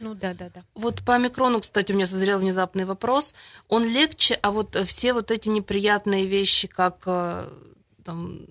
Ну 0.00 0.14
да, 0.14 0.32
да, 0.32 0.48
да. 0.48 0.62
Вот 0.74 1.02
по 1.04 1.14
омикрону, 1.14 1.60
кстати, 1.60 1.92
у 1.92 1.94
меня 1.94 2.06
созрел 2.06 2.38
внезапный 2.38 2.86
вопрос. 2.86 3.34
Он 3.68 3.84
легче, 3.84 4.38
а 4.40 4.50
вот 4.50 4.74
э, 4.74 4.84
все 4.84 5.12
вот 5.12 5.30
эти 5.30 5.50
неприятные 5.50 6.26
вещи, 6.26 6.68
как 6.68 7.02
э, 7.04 7.50
там, 8.02 8.46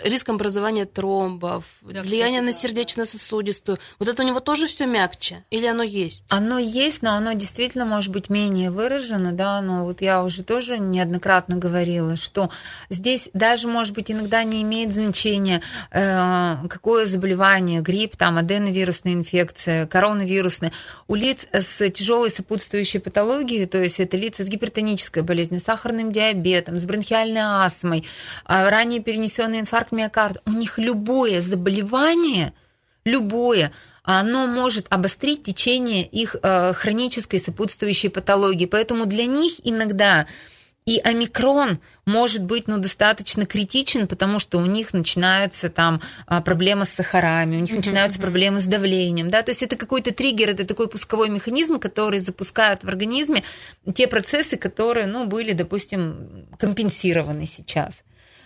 риск 0.00 0.28
образования 0.28 0.84
тромбов, 0.84 1.64
Да, 1.82 2.02
влияние 2.02 2.40
на 2.40 2.52
сердечно-сосудистую. 2.52 3.78
Вот 3.98 4.08
это 4.08 4.22
у 4.22 4.26
него 4.26 4.40
тоже 4.40 4.66
все 4.66 4.86
мягче? 4.86 5.44
Или 5.50 5.66
оно 5.66 5.82
есть? 5.82 6.24
Оно 6.28 6.58
есть, 6.58 7.02
но 7.02 7.14
оно 7.14 7.32
действительно 7.32 7.84
может 7.84 8.10
быть 8.10 8.28
менее 8.28 8.70
выражено, 8.70 9.32
да, 9.32 9.60
но 9.60 9.84
вот 9.84 10.02
я 10.02 10.22
уже 10.22 10.42
тоже 10.42 10.78
неоднократно 10.78 11.56
говорила, 11.56 12.16
что 12.16 12.50
здесь 12.90 13.30
даже, 13.32 13.68
может 13.68 13.94
быть, 13.94 14.10
иногда 14.10 14.42
не 14.44 14.62
имеет 14.62 14.92
значения, 14.92 15.62
э, 15.90 16.56
какое 16.68 17.06
заболевание, 17.06 17.80
грипп, 17.80 18.16
там, 18.16 18.38
аденовирусная 18.38 19.12
инфекция, 19.12 19.86
коронавирусная. 19.86 20.72
У 21.08 21.14
лиц 21.14 21.46
с 21.52 21.88
тяжелой 21.90 22.30
сопутствующей 22.30 23.00
патологией, 23.00 23.66
то 23.66 23.78
есть 23.78 24.00
это 24.00 24.16
лица 24.16 24.42
с 24.42 24.48
гипертонической 24.48 25.22
болезнью, 25.22 25.60
с 25.60 25.64
сахарным 25.64 26.12
диабетом, 26.12 26.78
с 26.78 26.84
бронхиальной 26.84 27.40
астмой, 27.42 28.04
а, 28.44 28.68
ранее 28.70 29.00
перенесенный 29.00 29.60
инфаркт 29.60 29.91
миокарда, 29.92 30.40
у 30.46 30.50
них 30.50 30.78
любое 30.78 31.40
заболевание, 31.40 32.52
любое, 33.04 33.72
оно 34.02 34.46
может 34.46 34.86
обострить 34.90 35.44
течение 35.44 36.04
их 36.04 36.36
э, 36.42 36.72
хронической 36.72 37.38
сопутствующей 37.38 38.10
патологии. 38.10 38.66
Поэтому 38.66 39.06
для 39.06 39.26
них 39.26 39.54
иногда 39.62 40.26
и 40.84 40.98
омикрон 40.98 41.80
может 42.06 42.42
быть 42.42 42.66
ну, 42.66 42.78
достаточно 42.78 43.46
критичен, 43.46 44.08
потому 44.08 44.40
что 44.40 44.58
у 44.58 44.66
них 44.66 44.92
начинается 44.92 45.70
там 45.70 46.02
а, 46.26 46.42
проблема 46.42 46.84
с 46.84 46.90
сахарами, 46.90 47.56
у 47.56 47.60
них 47.60 47.72
начинаются 47.72 48.18
проблемы 48.18 48.58
с 48.58 48.64
давлением. 48.64 49.30
Да? 49.30 49.42
То 49.42 49.50
есть 49.50 49.62
это 49.62 49.76
какой-то 49.76 50.12
триггер, 50.12 50.50
это 50.50 50.66
такой 50.66 50.88
пусковой 50.88 51.28
механизм, 51.28 51.78
который 51.78 52.18
запускает 52.18 52.82
в 52.82 52.88
организме 52.88 53.44
те 53.94 54.08
процессы, 54.08 54.56
которые 54.56 55.06
ну, 55.06 55.26
были, 55.26 55.52
допустим, 55.52 56.48
компенсированы 56.58 57.46
сейчас. 57.46 58.02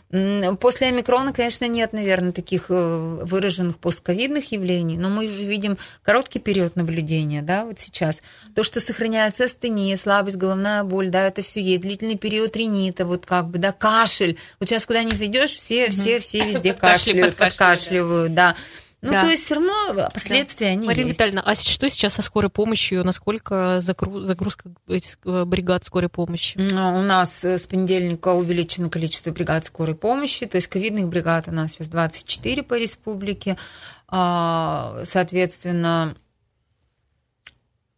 После 0.08 0.86
омикрона, 0.86 1.32
конечно, 1.32 1.64
нет, 1.66 1.92
наверное, 1.92 2.30
таких 2.30 2.66
э, 2.68 3.24
выраженных 3.24 3.78
постковидных 3.78 4.52
явлений, 4.52 4.96
но 4.96 5.10
мы 5.10 5.26
уже 5.26 5.44
видим 5.44 5.78
короткий 6.04 6.38
период 6.38 6.76
наблюдения, 6.76 7.42
да, 7.42 7.64
вот 7.64 7.80
сейчас. 7.80 8.22
То, 8.54 8.62
что 8.62 8.80
сохраняется 8.80 9.44
астения, 9.44 9.96
слабость, 9.96 10.36
головная 10.36 10.84
боль, 10.84 11.08
да, 11.08 11.26
это 11.26 11.42
все 11.42 11.60
есть. 11.60 11.82
Длительный 11.82 12.16
период 12.16 12.56
ринита, 12.56 13.04
вот 13.04 13.26
как 13.26 13.48
бы, 13.48 13.58
да, 13.58 13.72
кашель. 13.72 14.38
Вот 14.60 14.68
сейчас 14.68 14.86
куда 14.86 15.02
ни 15.02 15.12
зайдешь, 15.12 15.50
все, 15.56 15.90
все, 15.90 16.20
все 16.20 16.46
везде 16.46 16.72
кашляют, 16.72 17.34
подкашливают, 17.34 18.32
да. 18.32 18.54
Ну, 19.06 19.12
Да. 19.12 19.22
то 19.22 19.28
есть 19.28 19.44
все 19.44 19.54
равно 19.54 20.08
последствия 20.12 20.68
они 20.68 20.86
Марина 20.86 21.06
есть. 21.08 21.14
Витальевна, 21.18 21.42
а 21.42 21.54
что 21.54 21.88
сейчас 21.88 22.14
со 22.14 22.22
скорой 22.22 22.50
помощью? 22.50 23.04
Насколько 23.04 23.80
загрузка 23.80 24.70
этих 24.88 25.18
э, 25.24 25.44
бригад 25.44 25.84
скорой 25.84 26.08
помощи? 26.08 26.58
М, 26.58 26.96
У 26.96 27.02
нас 27.02 27.44
э, 27.44 27.58
с 27.58 27.66
понедельника 27.66 28.32
увеличено 28.34 28.90
количество 28.90 29.30
бригад 29.30 29.64
скорой 29.66 29.94
помощи, 29.94 30.44
то 30.46 30.56
есть 30.56 30.66
ковидных 30.66 31.08
бригад 31.08 31.48
у 31.48 31.52
нас 31.52 31.72
сейчас 31.72 31.88
24 31.88 32.62
по 32.62 32.74
республике. 32.78 33.56
А, 34.08 35.00
Соответственно, 35.04 36.16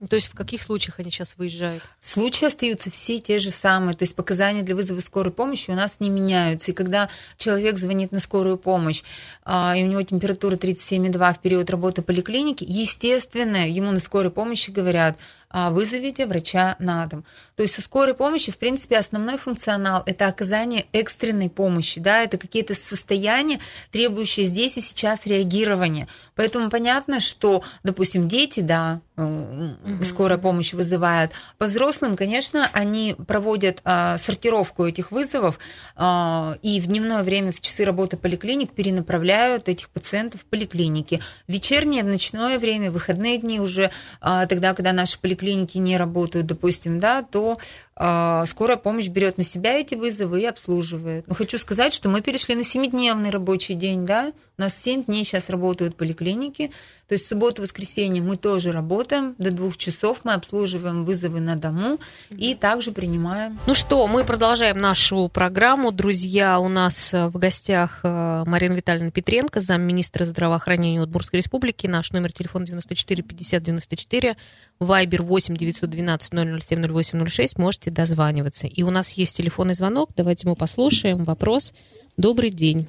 То 0.06 0.14
есть 0.14 0.28
в 0.28 0.34
каких 0.34 0.62
случаях 0.62 1.00
они 1.00 1.10
сейчас 1.10 1.34
выезжают? 1.36 1.82
Случаи 2.00 2.44
остаются 2.44 2.88
все 2.88 3.18
те 3.18 3.40
же 3.40 3.50
самые, 3.50 3.94
то 3.94 4.04
есть 4.04 4.14
показания 4.14 4.62
для 4.62 4.76
вызова 4.76 5.00
скорой 5.00 5.32
помощи 5.32 5.72
у 5.72 5.74
нас 5.74 5.98
не 5.98 6.08
меняются. 6.08 6.70
И 6.70 6.74
когда 6.74 7.08
человек 7.36 7.78
звонит 7.78 8.12
на 8.12 8.20
скорую 8.20 8.58
помощь, 8.58 9.02
а, 9.44 9.74
и 9.76 9.82
у 9.82 9.88
него 9.88 10.00
температура 10.02 10.54
37,2 10.54 11.34
в 11.34 11.40
период 11.40 11.68
работы 11.68 12.02
поликлиники, 12.02 12.64
естественно, 12.68 13.68
ему 13.68 13.90
на 13.90 13.98
скорой 13.98 14.30
помощи 14.30 14.70
говорят, 14.70 15.16
вызовите 15.52 16.26
врача 16.26 16.76
на 16.78 17.06
дом. 17.06 17.24
То 17.56 17.62
есть 17.62 17.78
у 17.78 17.82
скорой 17.82 18.14
помощи, 18.14 18.52
в 18.52 18.58
принципе, 18.58 18.98
основной 18.98 19.38
функционал– 19.38 20.02
это 20.06 20.28
оказание 20.28 20.86
экстренной 20.92 21.50
помощи, 21.50 22.00
да, 22.00 22.22
это 22.22 22.38
какие-то 22.38 22.74
состояния, 22.74 23.60
требующие 23.90 24.46
здесь 24.46 24.76
и 24.76 24.80
сейчас 24.80 25.26
реагирования. 25.26 26.08
Поэтому 26.34 26.70
понятно, 26.70 27.20
что, 27.20 27.62
допустим, 27.82 28.28
дети, 28.28 28.60
да, 28.60 29.00
э, 29.16 29.74
скорая 30.04 30.38
помощь 30.38 30.72
вызывает. 30.72 31.32
По 31.56 31.66
взрослым, 31.66 32.16
конечно, 32.16 32.68
они 32.72 33.16
проводят 33.26 33.80
а, 33.84 34.18
сортировку 34.18 34.84
этих 34.84 35.10
вызовов 35.10 35.58
а, 35.96 36.56
и 36.62 36.80
в 36.80 36.86
дневное 36.86 37.22
время, 37.22 37.52
в 37.52 37.60
часы 37.60 37.84
работы 37.84 38.16
поликлиник 38.16 38.72
перенаправляют 38.72 39.68
этих 39.68 39.88
пациентов 39.88 40.42
в 40.42 40.44
поликлиники. 40.44 41.20
В 41.46 41.52
вечернее, 41.52 42.04
в 42.04 42.06
ночное 42.06 42.58
время, 42.58 42.90
в 42.90 42.94
выходные 42.94 43.38
дни 43.38 43.60
уже, 43.60 43.90
а, 44.20 44.46
тогда, 44.46 44.74
когда 44.74 44.92
наши 44.92 45.18
поликлиники 45.18 45.37
не 45.78 45.96
работают, 45.96 46.46
допустим, 46.46 46.98
да, 46.98 47.22
то 47.22 47.58
скорая 47.98 48.76
помощь 48.76 49.08
берет 49.08 49.38
на 49.38 49.44
себя 49.44 49.74
эти 49.74 49.94
вызовы 49.94 50.42
и 50.42 50.44
обслуживает. 50.44 51.26
Но 51.26 51.34
хочу 51.34 51.58
сказать, 51.58 51.92
что 51.92 52.08
мы 52.08 52.20
перешли 52.20 52.54
на 52.54 52.64
семидневный 52.64 53.30
рабочий 53.30 53.74
день, 53.74 54.06
да, 54.06 54.32
у 54.58 54.62
нас 54.62 54.76
7 54.82 55.04
дней 55.04 55.24
сейчас 55.24 55.50
работают 55.50 55.96
поликлиники, 55.96 56.72
то 57.06 57.14
есть 57.14 57.24
в 57.24 57.28
субботу, 57.28 57.62
воскресенье 57.62 58.22
мы 58.22 58.36
тоже 58.36 58.72
работаем, 58.72 59.34
до 59.38 59.50
двух 59.50 59.76
часов 59.76 60.20
мы 60.24 60.34
обслуживаем 60.34 61.04
вызовы 61.04 61.40
на 61.40 61.56
дому 61.56 61.98
и 62.28 62.54
также 62.54 62.90
принимаем. 62.90 63.58
Ну 63.66 63.74
что, 63.74 64.06
мы 64.08 64.24
продолжаем 64.24 64.78
нашу 64.78 65.28
программу. 65.28 65.90
Друзья, 65.90 66.58
у 66.58 66.68
нас 66.68 67.14
э, 67.14 67.28
в 67.28 67.38
гостях 67.38 68.00
э, 68.02 68.42
Марина 68.46 68.74
Витальевна 68.74 69.10
Петренко, 69.10 69.60
замминистра 69.60 70.24
здравоохранения 70.24 71.00
Удмуртской 71.00 71.38
республики. 71.38 71.86
Наш 71.86 72.12
номер 72.12 72.32
телефона 72.32 72.66
94 72.66 73.22
50 73.22 73.62
94, 73.62 74.36
вайбер 74.80 75.22
8 75.22 75.56
912 75.56 76.32
007 76.62 76.82
0806. 76.82 77.58
Можете 77.58 77.87
дозваниваться. 77.90 78.66
И 78.66 78.82
у 78.82 78.90
нас 78.90 79.12
есть 79.12 79.36
телефонный 79.36 79.74
звонок. 79.74 80.10
Давайте 80.16 80.46
мы 80.48 80.54
послушаем 80.56 81.24
вопрос. 81.24 81.74
Добрый 82.16 82.50
день. 82.50 82.88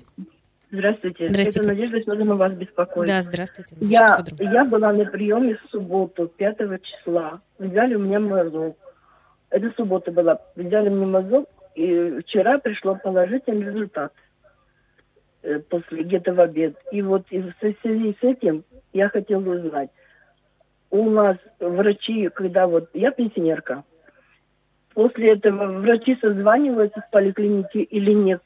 Здравствуйте. 0.71 1.29
Здрасте. 1.29 1.59
Это 1.59 1.69
Надежда 1.69 1.99
Федоровна 1.99 2.35
вас 2.35 2.53
беспокоит. 2.53 3.07
Да, 3.07 3.21
здравствуйте. 3.21 3.75
Надежда 3.75 3.93
Я, 3.93 4.17
Федоровна. 4.23 4.53
я 4.53 4.65
была 4.65 4.93
на 4.93 5.05
приеме 5.05 5.55
в 5.55 5.71
субботу, 5.71 6.27
5 6.27 6.57
числа. 6.83 7.41
Взяли 7.57 7.95
у 7.95 7.99
меня 7.99 8.19
мазок. 8.19 8.77
Это 9.49 9.73
суббота 9.75 10.11
была. 10.11 10.39
Взяли 10.55 10.89
мне 10.89 11.07
мазок, 11.07 11.49
и 11.73 12.19
вчера 12.21 12.59
пришло 12.59 12.95
положительный 12.95 13.65
результат. 13.65 14.13
э, 15.41 15.57
После 15.59 16.03
где-то 16.03 16.33
в 16.35 16.39
обед. 16.39 16.75
И 16.91 17.01
вот 17.01 17.23
и 17.31 17.39
в 17.39 17.53
связи 17.81 18.15
с 18.19 18.23
этим 18.23 18.63
я 18.93 19.09
хотела 19.09 19.41
узнать. 19.55 19.89
У 20.91 21.09
нас 21.09 21.37
врачи, 21.59 22.29
когда 22.29 22.67
вот... 22.67 22.89
Я 22.93 23.11
пенсионерка. 23.11 23.83
После 24.93 25.33
этого 25.33 25.79
врачи 25.79 26.17
созваниваются 26.19 27.03
с 27.07 27.11
поликлиники 27.11 27.77
или 27.77 28.11
нет 28.11 28.41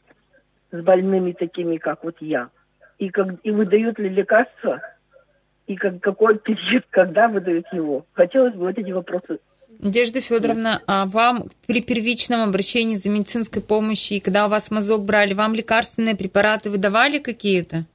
с 0.71 0.82
больными 0.82 1.32
такими, 1.32 1.77
как 1.77 2.03
вот 2.03 2.17
я? 2.19 2.49
И, 2.97 3.10
как, 3.10 3.36
и 3.43 3.51
выдают 3.51 3.99
ли 3.99 4.10
лекарства? 4.10 4.82
И 5.67 5.75
как, 5.75 5.99
какой 6.01 6.39
период, 6.39 6.86
когда 6.89 7.27
выдают 7.27 7.65
его? 7.71 8.06
Хотелось 8.13 8.53
бы 8.53 8.65
вот 8.65 8.77
эти 8.77 8.91
вопросы. 8.91 9.39
Надежда 9.79 10.21
Федоровна, 10.21 10.82
а 10.88 11.06
вам 11.06 11.49
при 11.67 11.82
первичном 11.82 12.41
обращении 12.41 12.95
за 12.95 13.10
медицинской 13.10 13.62
помощью, 13.62 14.17
и 14.17 14.19
когда 14.19 14.45
у 14.45 14.49
вас 14.49 14.71
мазок 14.71 15.03
брали, 15.03 15.34
вам 15.34 15.53
лекарственные 15.53 16.15
препараты 16.15 16.69
выдавали 16.69 17.19
какие-то? 17.19 17.86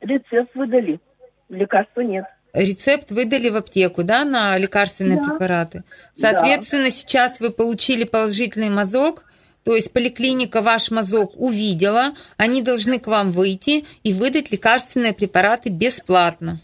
Рецепт 0.00 0.54
выдали, 0.54 1.00
лекарства 1.48 2.00
нет. 2.00 2.24
Рецепт 2.54 3.10
выдали 3.10 3.50
в 3.50 3.56
аптеку, 3.56 4.02
да, 4.04 4.24
на 4.24 4.56
лекарственные 4.56 5.18
Да. 5.18 5.24
препараты. 5.24 5.84
Соответственно, 6.16 6.90
сейчас 6.90 7.40
вы 7.40 7.50
получили 7.50 8.04
положительный 8.04 8.70
мазок, 8.70 9.24
то 9.64 9.76
есть 9.76 9.92
поликлиника 9.92 10.62
ваш 10.62 10.90
мазок 10.90 11.32
увидела, 11.36 12.14
они 12.38 12.62
должны 12.62 12.98
к 12.98 13.06
вам 13.06 13.32
выйти 13.32 13.84
и 14.02 14.14
выдать 14.14 14.50
лекарственные 14.50 15.12
препараты 15.12 15.68
бесплатно. 15.68 16.60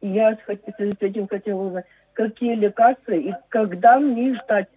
Я 0.00 0.36
с 0.46 0.48
этим 0.48 1.28
хотела 1.28 1.60
узнать, 1.62 1.84
какие 2.12 2.56
лекарства 2.56 3.12
и 3.12 3.32
когда 3.48 4.00
мне 4.00 4.34
ждать. 4.34 4.68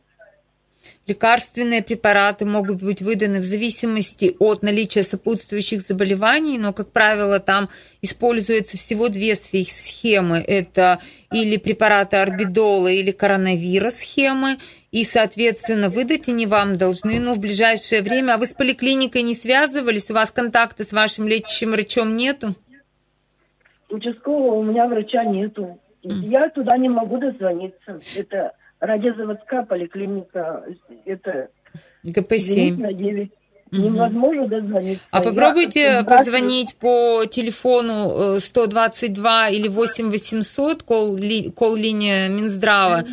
Лекарственные 1.08 1.84
препараты 1.84 2.46
могут 2.46 2.82
быть 2.82 3.02
выданы 3.02 3.40
в 3.40 3.44
зависимости 3.44 4.36
от 4.40 4.64
наличия 4.64 5.04
сопутствующих 5.04 5.82
заболеваний, 5.82 6.58
но, 6.58 6.74
как 6.74 6.92
правило, 6.92 7.40
там 7.40 7.70
используются 8.02 8.78
всего 8.78 9.10
две 9.10 9.34
сви- 9.34 9.70
схемы. 9.70 10.38
Это 10.38 11.00
или 11.32 11.58
препараты 11.58 12.18
орбидола, 12.18 12.88
или 12.88 13.12
коронавирус 13.12 13.96
схемы. 13.96 14.58
И, 14.92 15.04
соответственно, 15.04 15.90
выдать 15.90 16.30
они 16.30 16.48
вам 16.48 16.78
должны 16.78 17.20
ну, 17.20 17.36
в 17.36 17.40
ближайшее 17.40 18.02
время. 18.02 18.34
А 18.34 18.38
вы 18.38 18.48
с 18.48 18.54
поликлиникой 18.54 19.22
не 19.22 19.36
связывались? 19.36 20.10
У 20.10 20.14
вас 20.14 20.32
контакта 20.32 20.84
с 20.84 20.92
вашим 20.92 21.28
лечащим 21.28 21.72
врачом 21.72 22.16
нету? 22.16 22.56
Участкового 23.90 24.56
у 24.56 24.64
меня 24.64 24.88
врача 24.88 25.24
нету. 25.24 25.80
Я 26.02 26.50
туда 26.50 26.78
не 26.78 26.90
могу 26.90 27.18
дозвониться. 27.18 28.00
Это 28.16 28.54
радиозаводская 28.80 29.64
поликлиника. 29.64 30.64
Это 31.06 31.50
ГП-7. 32.06 32.78
на 32.80 32.94
9. 32.94 33.32
Невозможно 33.72 34.48
дозвониться. 34.48 35.04
А 35.12 35.18
Я 35.18 35.24
попробуйте 35.24 35.92
спрашиваю- 36.02 36.06
позвонить 36.18 36.76
по 36.76 37.26
телефону 37.26 38.36
э, 38.36 38.40
122 38.40 39.50
или 39.50 39.68
8 39.68 40.10
800, 40.10 40.84
кол-ли- 40.84 41.52
кол-линия 41.52 42.30
Минздрава. 42.30 43.04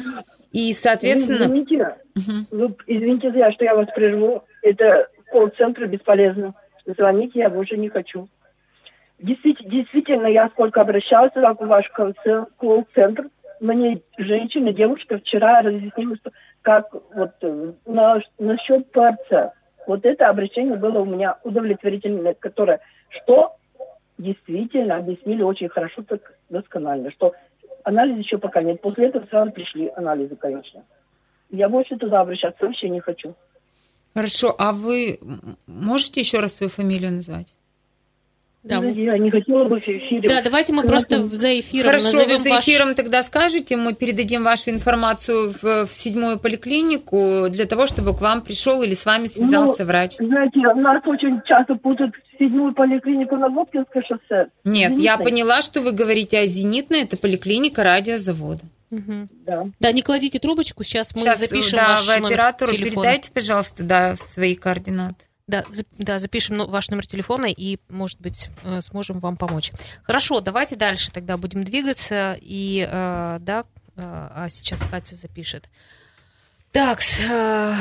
И, 0.52 0.72
соответственно, 0.74 1.44
Извините, 1.46 1.96
Мгм. 2.14 2.46
вы, 2.50 2.74
извините, 2.86 3.32
я, 3.34 3.50
что 3.52 3.64
я 3.64 3.74
вас 3.74 3.86
прерву. 3.94 4.44
Это 4.60 5.08
колл-центр 5.32 5.86
бесполезно. 5.86 6.54
Звонить 6.86 7.32
я 7.34 7.48
больше 7.48 7.78
не 7.78 7.88
хочу. 7.88 8.28
Действительно, 9.18 9.70
действительно 9.70 10.26
я 10.26 10.48
сколько 10.50 10.80
обращалась 10.82 11.32
в 11.34 11.66
ваш 11.66 11.90
колл-центр, 12.58 13.28
мне 13.62 14.02
женщина, 14.18 14.72
девушка 14.72 15.18
вчера 15.18 15.62
разъяснила, 15.62 16.16
что 16.16 16.32
как 16.62 16.92
вот 17.14 17.32
э, 17.42 17.72
на, 17.86 18.20
насчет 18.38 18.90
ПРЦ. 18.90 19.52
Вот 19.86 20.04
это 20.04 20.28
обращение 20.28 20.76
было 20.76 20.98
у 20.98 21.04
меня 21.04 21.38
удовлетворительное, 21.44 22.34
которое, 22.34 22.80
что 23.08 23.56
действительно 24.18 24.96
объяснили 24.96 25.42
очень 25.42 25.68
хорошо, 25.68 26.02
так 26.02 26.34
досконально, 26.50 27.10
что 27.12 27.34
анализа 27.84 28.18
еще 28.18 28.38
пока 28.38 28.62
нет. 28.62 28.80
После 28.80 29.06
этого 29.06 29.26
сразу 29.26 29.52
пришли 29.52 29.92
анализы, 29.94 30.36
конечно. 30.36 30.84
Я 31.50 31.68
больше 31.68 31.96
туда 31.96 32.20
обращаться 32.20 32.66
вообще 32.66 32.88
не 32.88 33.00
хочу. 33.00 33.34
Хорошо, 34.14 34.54
а 34.58 34.72
вы 34.72 35.18
можете 35.66 36.20
еще 36.20 36.40
раз 36.40 36.56
свою 36.56 36.70
фамилию 36.70 37.12
назвать? 37.12 37.54
Да, 38.62 38.80
мы... 38.80 38.92
Я 38.92 39.18
не 39.18 39.30
хотела 39.30 39.64
бы 39.64 39.80
в 39.80 39.82
эфире. 39.82 40.28
Да, 40.28 40.40
давайте 40.40 40.72
мы 40.72 40.84
просто 40.84 41.26
за 41.26 41.58
эфиром 41.58 41.86
Хорошо, 41.86 42.12
назовем 42.12 42.28
вы 42.38 42.48
за 42.48 42.60
эфиром 42.60 42.88
ваш... 42.88 42.96
тогда 42.96 43.22
скажете, 43.24 43.76
мы 43.76 43.92
передадим 43.92 44.44
вашу 44.44 44.70
информацию 44.70 45.52
в, 45.52 45.86
в 45.86 45.90
седьмую 45.96 46.38
поликлинику 46.38 47.48
для 47.50 47.66
того, 47.66 47.88
чтобы 47.88 48.16
к 48.16 48.20
вам 48.20 48.42
пришел 48.42 48.82
или 48.82 48.94
с 48.94 49.04
вами 49.04 49.26
связался 49.26 49.82
ну, 49.82 49.88
врач. 49.88 50.12
Знаете, 50.18 50.60
нас 50.74 51.02
очень 51.06 51.42
часто 51.44 51.74
путают 51.74 52.14
в 52.14 52.38
седьмую 52.38 52.72
поликлинику 52.72 53.36
на 53.36 53.48
Воткинское 53.48 54.02
шоссе. 54.02 54.48
Нет, 54.64 54.90
Зенитной. 54.90 55.04
я 55.04 55.18
поняла, 55.18 55.60
что 55.60 55.80
вы 55.80 55.90
говорите 55.90 56.38
о 56.38 56.46
Зенитной, 56.46 57.02
это 57.02 57.16
поликлиника 57.16 57.82
радиозавода. 57.82 58.62
Угу. 58.92 59.28
Да. 59.46 59.66
да, 59.80 59.92
не 59.92 60.02
кладите 60.02 60.38
трубочку, 60.38 60.84
сейчас 60.84 61.14
мы 61.16 61.22
сейчас, 61.22 61.40
запишем 61.40 61.78
да, 61.78 61.88
ваш 61.88 62.06
вы 62.06 62.14
номер 62.20 62.26
оператору 62.26 62.72
телефона. 62.72 62.90
передайте, 62.90 63.30
пожалуйста, 63.32 63.82
да, 63.82 64.16
свои 64.34 64.54
координаты. 64.54 65.24
Да, 65.48 65.64
да, 65.98 66.18
запишем 66.18 66.56
ну, 66.56 66.68
ваш 66.68 66.88
номер 66.88 67.06
телефона 67.06 67.46
и, 67.46 67.78
может 67.88 68.20
быть, 68.20 68.48
э, 68.62 68.80
сможем 68.80 69.18
вам 69.18 69.36
помочь. 69.36 69.72
Хорошо, 70.04 70.40
давайте 70.40 70.76
дальше 70.76 71.10
тогда 71.10 71.36
будем 71.36 71.64
двигаться. 71.64 72.38
И, 72.40 72.86
э, 72.88 73.38
да, 73.40 73.64
э, 73.96 74.00
а 74.02 74.48
сейчас 74.48 74.80
Катя 74.88 75.16
запишет. 75.16 75.68
Так, 76.72 77.00
э, 77.28 77.74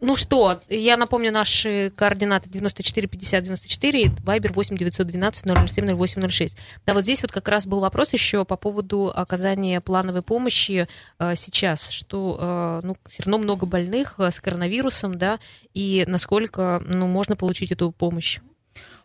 ну 0.00 0.16
что, 0.16 0.58
я 0.70 0.96
напомню 0.96 1.30
наши 1.30 1.90
координаты 1.94 2.48
94 2.48 3.08
50 3.08 3.44
94, 3.44 4.10
Вайбер 4.24 4.54
8 4.54 4.74
912 4.74 5.44
007 5.68 5.94
08 5.94 6.28
06. 6.30 6.58
Да, 6.86 6.94
вот 6.94 7.02
здесь 7.02 7.20
вот 7.20 7.30
как 7.30 7.46
раз 7.48 7.66
был 7.66 7.80
вопрос 7.80 8.14
еще 8.14 8.46
по 8.46 8.56
поводу 8.56 9.12
оказания 9.14 9.82
плановой 9.82 10.22
помощи 10.22 10.88
э, 11.18 11.36
сейчас, 11.36 11.90
что 11.90 12.38
э, 12.40 12.86
ну, 12.86 12.96
все 13.06 13.24
равно 13.24 13.36
много 13.36 13.66
больных 13.66 14.18
с 14.18 14.40
коронавирусом, 14.40 15.18
да, 15.18 15.38
и 15.74 16.04
насколько 16.08 16.82
ну, 16.86 17.06
можно 17.08 17.36
получить 17.36 17.70
эту 17.70 17.92
помощь. 17.92 18.40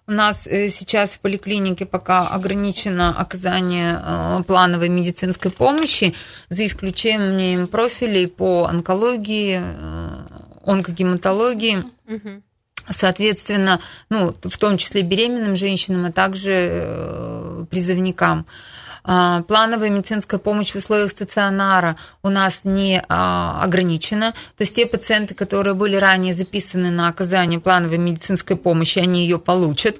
У 0.08 0.14
нас 0.14 0.48
э, 0.48 0.70
сейчас 0.70 1.12
в 1.12 1.20
поликлинике 1.20 1.86
пока 1.86 2.28
ограничено 2.28 3.16
оказание 3.18 4.02
э, 4.02 4.44
плановой 4.48 4.90
медицинской 4.90 5.52
помощи, 5.52 6.16
за 6.50 6.66
исключением 6.66 7.68
профилей 7.68 8.28
по 8.28 8.66
онкологии, 8.66 9.62
э, 9.64 10.22
онкогематологии. 10.66 11.84
Соответственно, 12.90 13.80
ну, 14.10 14.34
в 14.42 14.58
том 14.58 14.76
числе 14.76 15.04
беременным 15.04 15.56
женщинам, 15.56 16.06
а 16.06 16.12
также 16.12 17.68
призывникам. 17.70 18.48
А, 19.04 19.42
плановая 19.44 19.90
медицинская 19.90 20.40
помощь 20.40 20.72
в 20.72 20.76
условиях 20.76 21.12
стационара 21.12 21.98
у 22.24 22.30
нас 22.30 22.66
не 22.66 23.04
а, 23.08 23.62
ограничена. 23.64 24.32
То 24.58 24.62
есть 24.62 24.76
те 24.76 24.86
пациенты, 24.86 25.34
которые 25.34 25.74
были 25.74 25.96
ранее 25.96 26.34
записаны 26.34 26.92
на 26.92 27.08
оказание 27.08 27.60
плановой 27.60 27.98
медицинской 27.98 28.56
помощи, 28.56 29.00
они 29.00 29.24
ее 29.24 29.40
получат. 29.40 29.98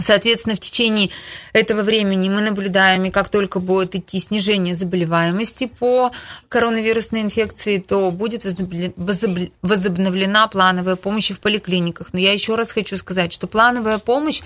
Соответственно, 0.00 0.56
в 0.56 0.60
течение 0.60 1.10
этого 1.52 1.82
времени 1.82 2.28
мы 2.28 2.40
наблюдаем, 2.40 3.04
и 3.04 3.10
как 3.10 3.28
только 3.28 3.60
будет 3.60 3.94
идти 3.94 4.18
снижение 4.18 4.74
заболеваемости 4.74 5.66
по 5.66 6.10
коронавирусной 6.48 7.22
инфекции, 7.22 7.78
то 7.78 8.10
будет 8.10 8.44
возобновлена 9.62 10.48
плановая 10.48 10.96
помощь 10.96 11.30
в 11.30 11.38
поликлиниках. 11.38 12.12
Но 12.12 12.18
я 12.18 12.32
еще 12.32 12.56
раз 12.56 12.72
хочу 12.72 12.96
сказать, 12.96 13.32
что 13.32 13.46
плановая 13.46 13.98
помощь 13.98 14.42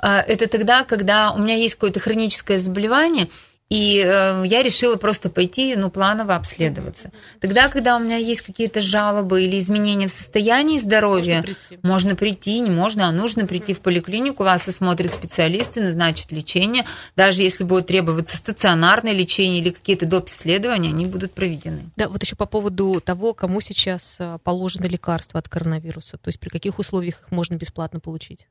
э,– 0.00 0.06
это 0.28 0.46
тогда, 0.46 0.84
когда 0.84 1.32
у 1.32 1.38
меня 1.38 1.56
есть 1.56 1.74
какое-то 1.74 2.00
хроническое 2.00 2.58
заболевание– 2.58 3.28
и 3.70 4.02
э, 4.04 4.44
я 4.46 4.62
решила 4.62 4.96
просто 4.96 5.30
пойти, 5.30 5.74
ну, 5.74 5.90
планово 5.90 6.36
обследоваться. 6.36 7.10
Тогда, 7.40 7.68
когда 7.68 7.96
у 7.96 7.98
меня 7.98 8.16
есть 8.16 8.42
какие-то 8.42 8.82
жалобы 8.82 9.42
или 9.42 9.58
изменения 9.58 10.06
в 10.06 10.12
состоянии 10.12 10.78
здоровья, 10.78 11.36
можно 11.36 11.44
прийти, 11.46 11.78
можно 11.82 12.14
прийти 12.14 12.60
не 12.60 12.70
можно, 12.70 13.08
а 13.08 13.12
нужно 13.12 13.46
прийти 13.46 13.72
в 13.72 13.80
поликлинику, 13.80 14.44
вас 14.44 14.68
осмотрят 14.68 15.12
специалисты, 15.12 15.80
назначат 15.80 16.30
лечение. 16.30 16.84
Даже 17.16 17.42
если 17.42 17.64
будет 17.64 17.86
требоваться 17.86 18.36
стационарное 18.36 19.12
лечение 19.12 19.60
или 19.60 19.70
какие-то 19.70 20.06
доп. 20.06 20.28
исследования, 20.28 20.90
они 20.90 21.06
будут 21.06 21.32
проведены. 21.32 21.90
Да, 21.96 22.08
вот 22.08 22.22
еще 22.22 22.36
по 22.36 22.46
поводу 22.46 23.00
того, 23.00 23.32
кому 23.32 23.60
сейчас 23.62 24.16
э, 24.18 24.38
положено 24.44 24.84
лекарство 24.84 25.38
от 25.38 25.48
коронавируса, 25.48 26.18
то 26.18 26.28
есть 26.28 26.38
при 26.38 26.50
каких 26.50 26.78
условиях 26.78 27.22
их 27.22 27.30
можно 27.30 27.54
бесплатно 27.54 27.98
получить? 27.98 28.46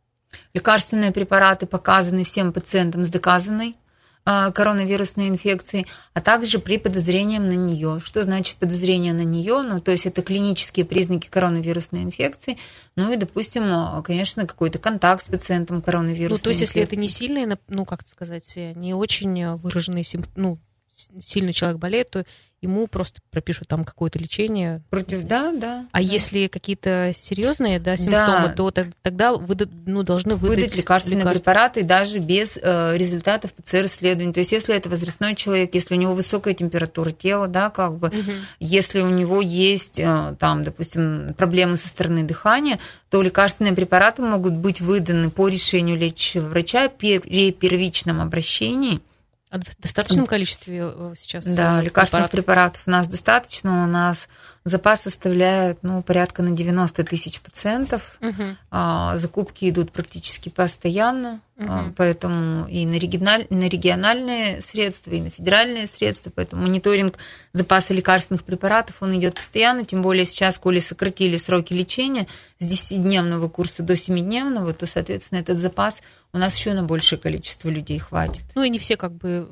Лекарственные 0.55 1.11
препараты 1.11 1.67
показаны 1.67 2.23
всем 2.23 2.51
пациентам 2.51 3.05
с 3.05 3.09
доказанной 3.09 3.75
коронавирусной 4.25 5.27
инфекции, 5.27 5.85
а 6.13 6.21
также 6.21 6.59
при 6.59 6.77
подозрении 6.77 7.39
на 7.39 7.53
нее. 7.53 7.99
Что 8.03 8.23
значит 8.23 8.57
подозрение 8.57 9.13
на 9.13 9.23
нее? 9.23 9.61
Ну, 9.61 9.81
то 9.81 9.91
есть 9.91 10.05
это 10.05 10.21
клинические 10.21 10.85
признаки 10.85 11.27
коронавирусной 11.29 12.03
инфекции, 12.03 12.57
ну 12.95 13.11
и, 13.11 13.17
допустим, 13.17 13.63
а, 13.65 14.01
конечно, 14.01 14.45
какой-то 14.45 14.79
контакт 14.79 15.25
с 15.25 15.27
пациентом 15.27 15.81
коронавирусной 15.81 16.37
Ну, 16.37 16.43
то 16.43 16.49
есть 16.49 16.61
инфекции. 16.61 16.79
если 16.79 16.93
это 16.93 17.01
не 17.01 17.09
сильные, 17.09 17.57
ну, 17.67 17.85
как 17.85 18.07
сказать, 18.07 18.53
не 18.55 18.93
очень 18.93 19.55
выраженные 19.57 20.03
симптомы, 20.03 20.33
ну, 20.35 20.59
сильный 21.21 21.53
человек 21.53 21.79
болеет, 21.79 22.09
то 22.11 22.25
ему 22.63 22.87
просто 22.87 23.19
пропишут 23.29 23.67
там 23.67 23.83
какое-то 23.83 24.17
лечение. 24.17 24.81
Против, 24.89 25.23
да, 25.27 25.51
да. 25.51 25.85
А 25.91 25.97
да. 25.97 25.99
если 25.99 26.47
какие-то 26.47 27.11
серьезные 27.13 27.77
да, 27.77 27.97
симптомы, 27.97 28.47
да. 28.47 28.53
то 28.53 28.71
тогда 29.01 29.33
вы 29.33 29.57
ну, 29.85 30.03
должны 30.03 30.35
выдать, 30.35 30.57
выдать 30.57 30.77
лекарственные 30.77 31.19
лекарства. 31.19 31.39
препараты 31.39 31.83
даже 31.83 32.19
без 32.19 32.57
э, 32.61 32.97
результатов 32.97 33.53
ПЦР-исследований. 33.53 34.31
То 34.31 34.39
есть 34.39 34.53
если 34.53 34.73
это 34.73 34.89
возрастной 34.89 35.35
человек, 35.35 35.75
если 35.75 35.95
у 35.95 35.97
него 35.97 36.13
высокая 36.13 36.53
температура 36.53 37.11
тела, 37.11 37.49
да, 37.49 37.69
как 37.69 37.97
бы, 37.97 38.07
угу. 38.07 38.31
если 38.61 39.01
у 39.01 39.09
него 39.09 39.41
есть 39.41 39.99
э, 39.99 40.35
там, 40.39 40.63
допустим, 40.63 41.33
проблемы 41.37 41.75
со 41.75 41.89
стороны 41.89 42.23
дыхания, 42.23 42.79
то 43.09 43.21
лекарственные 43.21 43.73
препараты 43.73 44.21
могут 44.21 44.53
быть 44.53 44.79
выданы 44.79 45.29
по 45.29 45.49
решению 45.49 45.97
лечащего 45.97 46.47
врача 46.47 46.87
при 46.87 47.51
первичном 47.51 48.21
обращении– 48.21 49.01
а 49.53 49.59
в 49.59 49.79
достаточном 49.79 50.25
количестве 50.25 50.81
э, 50.83 51.13
сейчас? 51.15 51.45
Да, 51.45 51.79
лекарственных 51.79 52.31
препаратов 52.31 52.81
у 52.87 52.89
нас 52.89 53.07
достаточно. 53.07 53.83
У 53.83 53.87
нас 53.87 54.27
запас 54.65 55.01
составляет 55.01 55.79
ну, 55.81 56.01
порядка 56.01 56.41
на 56.41 56.51
90 56.51 57.03
тысяч 57.03 57.41
пациентов. 57.41 58.17
Угу. 58.21 59.17
Закупки 59.17 59.69
идут 59.69 59.91
практически 59.91 60.49
постоянно. 60.49 61.41
Угу. 61.57 61.93
Поэтому 61.97 62.67
и 62.67 62.85
на, 62.85 62.95
региональ, 62.95 63.45
на 63.49 63.67
региональные 63.67 64.61
средства, 64.61 65.11
и 65.11 65.21
на 65.21 65.29
федеральные 65.29 65.85
средства. 65.87 66.31
Поэтому 66.33 66.63
мониторинг 66.63 67.17
запаса 67.51 67.93
лекарственных 67.93 68.43
препаратов, 68.43 68.95
он 69.01 69.17
идет 69.17 69.35
постоянно. 69.35 69.85
Тем 69.85 70.01
более 70.01 70.25
сейчас, 70.25 70.57
коли 70.57 70.79
сократили 70.79 71.37
сроки 71.37 71.73
лечения 71.73 72.27
с 72.59 72.65
10-дневного 72.65 73.49
курса 73.49 73.83
до 73.83 73.93
7-дневного, 73.93 74.73
то, 74.73 74.87
соответственно, 74.87 75.39
этот 75.39 75.59
запас 75.59 76.01
у 76.33 76.39
нас 76.39 76.55
еще 76.55 76.73
на 76.73 76.81
большее 76.83 77.19
количество 77.19 77.69
людей 77.69 77.99
хватит. 77.99 78.41
Ну 78.55 78.63
и 78.63 78.69
не 78.69 78.79
все 78.79 78.97
как 78.97 79.13
бы... 79.13 79.47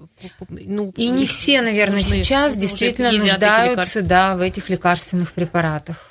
Ну, 0.49 0.91
и 0.97 1.09
не 1.09 1.27
все, 1.27 1.61
наверное, 1.61 1.97
нужны, 1.97 2.23
сейчас 2.23 2.55
действительно 2.55 3.11
нуждаются 3.11 4.01
да, 4.01 4.35
в 4.35 4.41
этих 4.41 4.69
лекарственных 5.01 5.33
препаратах. 5.33 6.09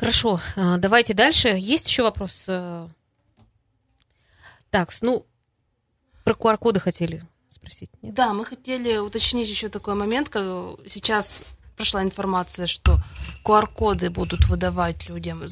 Хорошо, 0.00 0.40
а, 0.56 0.78
давайте 0.78 1.12
дальше. 1.12 1.48
Есть 1.48 1.86
еще 1.88 2.02
вопрос? 2.02 2.44
Э, 2.48 2.88
так, 4.70 4.90
ну, 5.02 5.26
про 6.24 6.32
QR-коды 6.32 6.80
хотели 6.80 7.22
спросить. 7.50 7.90
Нет? 8.00 8.14
Да, 8.14 8.32
мы 8.32 8.46
хотели 8.46 8.96
уточнить 8.96 9.48
еще 9.48 9.68
такой 9.68 9.94
момент, 9.94 10.30
как 10.30 10.44
сейчас 10.86 11.44
прошла 11.76 12.02
информация, 12.02 12.66
что 12.66 12.98
QR-коды 13.44 14.08
будут 14.08 14.46
выдавать 14.46 15.08
людям, 15.10 15.44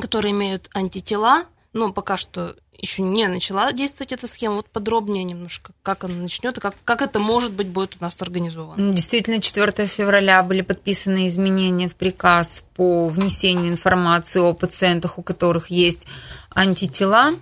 которые 0.00 0.32
имеют 0.32 0.70
антитела, 0.72 1.44
но 1.76 1.92
пока 1.92 2.16
что 2.16 2.56
еще 2.72 3.02
не 3.02 3.28
начала 3.28 3.72
действовать 3.72 4.12
эта 4.12 4.26
схема. 4.26 4.56
Вот 4.56 4.68
подробнее 4.68 5.24
немножко, 5.24 5.72
как 5.82 6.04
она 6.04 6.14
начнет 6.14 6.56
и 6.58 6.60
как, 6.60 6.74
как 6.84 7.02
это, 7.02 7.18
может 7.18 7.52
быть, 7.52 7.68
будет 7.68 7.96
у 8.00 8.02
нас 8.02 8.20
организовано. 8.22 8.92
Действительно, 8.92 9.40
4 9.40 9.86
февраля 9.86 10.42
были 10.42 10.62
подписаны 10.62 11.28
изменения 11.28 11.88
в 11.88 11.94
приказ 11.94 12.64
по 12.74 13.08
внесению 13.08 13.68
информации 13.68 14.40
о 14.40 14.54
пациентах, 14.54 15.18
у 15.18 15.22
которых 15.22 15.70
есть 15.70 16.06
антитела. 16.50 17.32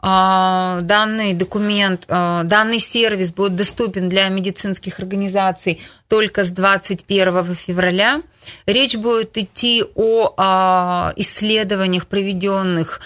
А, 0.00 0.80
данный 0.82 1.32
документ, 1.34 2.04
а, 2.08 2.42
данный 2.44 2.78
сервис 2.78 3.32
будет 3.32 3.56
доступен 3.56 4.08
для 4.08 4.28
медицинских 4.28 4.98
организаций 4.98 5.80
только 6.08 6.44
с 6.44 6.50
21 6.50 7.54
февраля. 7.54 8.22
Речь 8.66 8.96
будет 8.96 9.36
идти 9.38 9.84
о 9.94 10.34
а, 10.36 11.12
исследованиях, 11.16 12.06
проведенных 12.06 13.00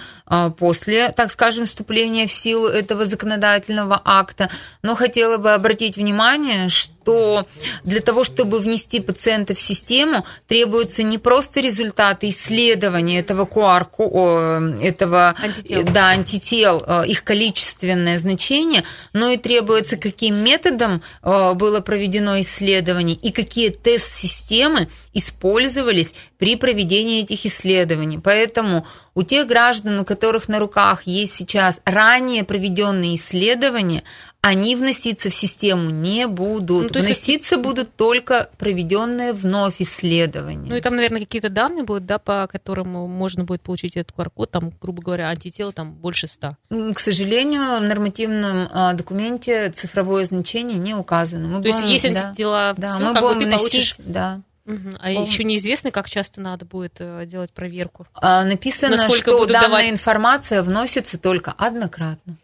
после, 0.59 1.11
так 1.11 1.31
скажем, 1.33 1.67
вступления 1.67 2.27
в 2.27 2.33
силу 2.33 2.67
этого 2.67 3.05
законодательного 3.05 4.01
акта. 4.05 4.51
Но 4.83 4.95
хотела 4.95 5.39
бы 5.39 5.53
обратить 5.53 5.97
внимание, 5.97 6.69
что 6.69 7.47
для 7.85 8.01
того, 8.01 8.25
чтобы 8.25 8.59
внести 8.59 9.01
пациента 9.01 9.55
в 9.55 9.61
систему, 9.61 10.27
требуются 10.49 11.03
не 11.03 11.19
просто 11.19 11.61
результаты 11.61 12.31
исследования 12.31 13.21
этого 13.21 13.45
QR, 13.45 14.81
этого 14.81 15.35
антител, 15.41 15.85
да, 15.85 16.09
антител 16.09 16.83
э, 16.85 17.07
их 17.07 17.23
количественное 17.23 18.19
значение, 18.19 18.85
но 19.13 19.31
и 19.31 19.37
требуется, 19.37 19.97
каким 19.97 20.37
методом 20.37 21.03
э, 21.23 21.53
было 21.55 21.81
проведено 21.81 22.41
исследование 22.41 23.17
и 23.17 23.31
какие 23.31 23.71
тест-системы 23.71 24.89
использовались 25.15 26.15
при 26.39 26.57
проведении 26.57 27.23
этих 27.23 27.47
исследований. 27.47 28.19
Поэтому 28.19 28.87
у 29.17 29.23
тех 29.23 29.49
граждан, 29.49 29.99
у 29.99 30.05
которых 30.05 30.47
на 30.47 30.59
руках 30.59 31.05
есть 31.05 31.35
сейчас 31.35 31.81
ранее 31.87 32.45
проведенные 32.45 33.17
исследования, 33.17 34.03
они 34.43 34.77
вноситься 34.77 35.31
в 35.31 35.35
систему 35.35 35.89
не 35.89 36.29
будут. 36.29 36.95
Ну, 36.95 37.01
вноситься 37.01 37.57
как... 37.57 37.65
будут 37.65 37.97
только 37.97 38.51
проведенные 38.59 39.33
вновь 39.33 39.77
исследования. 39.81 40.69
Ну 40.69 40.77
и 40.77 40.81
там, 40.83 40.95
наверное, 40.95 41.21
какие-то 41.21 41.49
данные 41.49 41.83
будут, 41.83 42.05
да, 42.05 42.19
по 42.19 42.47
которым 42.47 42.89
можно 42.89 43.45
будет 43.45 43.63
получить 43.63 43.97
этот 43.97 44.15
QR-код, 44.15 44.51
там, 44.51 44.71
грубо 44.81 45.03
говоря, 45.03 45.29
антитела 45.31 45.73
там 45.73 45.95
больше 45.95 46.29
100. 46.29 46.57
К 46.95 47.01
сожалению, 47.01 47.79
в 47.79 47.83
нормативном 47.83 48.69
а, 48.71 48.93
документе 48.93 49.71
цифровое 49.71 50.27
значение 50.27 50.79
не 50.79 50.95
указано. 50.95 51.49
Мы 51.49 51.57
То 51.57 51.63
будем, 51.63 51.89
есть 51.89 52.05
есть 52.05 52.17
антитела, 52.17 52.75
да, 52.77 52.99
мы 52.99 53.15
как 53.15 53.23
будем 53.23 53.41
ты 53.41 53.47
носить, 53.47 53.61
получишь... 53.61 53.95
Да. 53.99 54.43
Угу. 54.67 54.97
А 54.99 55.15
Пом... 55.15 55.25
еще 55.25 55.45
неизвестно, 55.45 55.91
как 55.91 56.09
часто 56.09 56.41
надо 56.41 56.65
будет 56.65 56.97
э, 56.99 57.25
делать 57.27 57.53
проверку. 57.53 58.07
А, 58.15 58.45
написано, 58.45 58.97
Насколько 58.97 59.31
что 59.31 59.47
данная 59.47 59.63
давать... 59.63 59.91
информация 59.91 60.63
вносится 60.63 61.19
только 61.19 61.53
однократно. 61.53 62.37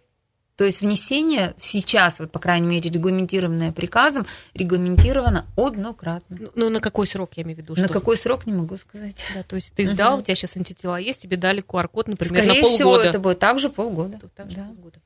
То 0.57 0.65
есть 0.65 0.81
внесение 0.81 1.55
сейчас, 1.59 2.21
вот 2.21 2.31
по 2.31 2.39
крайней 2.39 2.69
мере, 2.69 2.89
регламентированное 2.89 3.73
приказом, 3.73 4.27
регламентировано 4.55 5.47
однократно. 5.57 6.37
Ну, 6.39 6.51
ну 6.55 6.71
на 6.71 6.81
какой 6.81 7.07
срок, 7.07 7.33
я 7.35 7.43
имею 7.43 7.57
в 7.57 7.61
виду? 7.63 7.75
На 7.77 7.89
какой 7.89 8.17
срок, 8.17 8.47
не 8.47 8.53
могу 8.53 8.77
сказать. 8.77 9.27
Да, 9.35 9.43
то 9.43 9.57
есть 9.57 9.75
ты 9.75 9.85
сдал, 9.85 10.15
угу. 10.15 10.21
у 10.21 10.25
тебя 10.25 10.37
сейчас 10.37 10.57
антитела 10.57 10.97
есть, 10.97 11.23
тебе 11.23 11.37
дали 11.37 11.63
QR-код, 11.63 12.09
например, 12.09 12.35
Скорее 12.35 12.49
на 12.49 12.55
полгода. 12.61 12.75
всего, 12.77 12.97
это 12.99 13.19
будет 13.19 13.39
также 13.41 13.71
полгода. 13.71 14.19
Также 14.37 14.57
да. 14.57 14.67
полгода. 14.67 15.01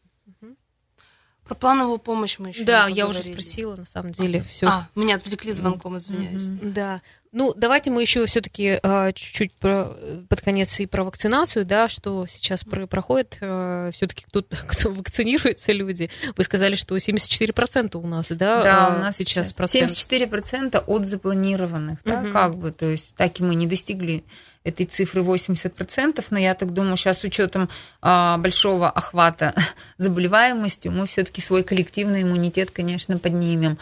Про 1.46 1.54
плановую 1.54 1.98
помощь 1.98 2.40
мы 2.40 2.48
еще 2.48 2.64
Да, 2.64 2.88
я 2.88 3.06
уже 3.06 3.22
спросила, 3.22 3.76
на 3.76 3.86
самом 3.86 4.10
деле, 4.10 4.42
все. 4.42 4.66
А, 4.66 4.88
меня 4.96 5.14
отвлекли 5.14 5.52
звонком, 5.52 5.96
извиняюсь. 5.96 6.48
Mm-hmm. 6.48 6.72
Да. 6.72 7.02
Ну, 7.30 7.54
давайте 7.54 7.90
мы 7.90 8.02
еще 8.02 8.26
все-таки 8.26 8.80
а, 8.82 9.12
чуть-чуть 9.12 9.52
про, 9.52 9.94
под 10.28 10.40
конец 10.40 10.80
и 10.80 10.86
про 10.86 11.04
вакцинацию, 11.04 11.64
да, 11.64 11.88
что 11.88 12.26
сейчас 12.26 12.64
про, 12.64 12.88
проходит. 12.88 13.38
А, 13.40 13.90
все-таки 13.92 14.24
кто-то, 14.24 14.56
кто 14.66 14.90
вакцинируется, 14.90 15.70
люди. 15.72 16.10
Вы 16.36 16.42
сказали, 16.42 16.74
что 16.74 16.96
74% 16.96 17.96
у 17.96 18.06
нас, 18.08 18.26
да? 18.30 18.62
Да, 18.62 18.86
а, 18.88 18.96
у 18.96 18.98
нас 18.98 19.16
сейчас 19.16 19.52
процент. 19.52 19.92
74% 19.92 20.82
от 20.84 21.04
запланированных, 21.04 22.00
да, 22.04 22.22
угу. 22.22 22.32
как 22.32 22.56
бы, 22.56 22.72
то 22.72 22.86
есть 22.86 23.14
так 23.14 23.38
и 23.38 23.44
мы 23.44 23.54
не 23.54 23.68
достигли 23.68 24.24
этой 24.66 24.86
цифры 24.86 25.22
80%, 25.22 26.24
но 26.30 26.38
я 26.38 26.54
так 26.54 26.72
думаю, 26.72 26.96
сейчас 26.96 27.20
с 27.20 27.24
учетом 27.24 27.68
а, 28.02 28.36
большого 28.38 28.90
охвата 28.90 29.54
заболеваемостью 29.98 30.92
мы 30.92 31.06
все-таки 31.06 31.40
свой 31.40 31.62
коллективный 31.62 32.22
иммунитет, 32.22 32.70
конечно, 32.72 33.18
поднимем. 33.18 33.78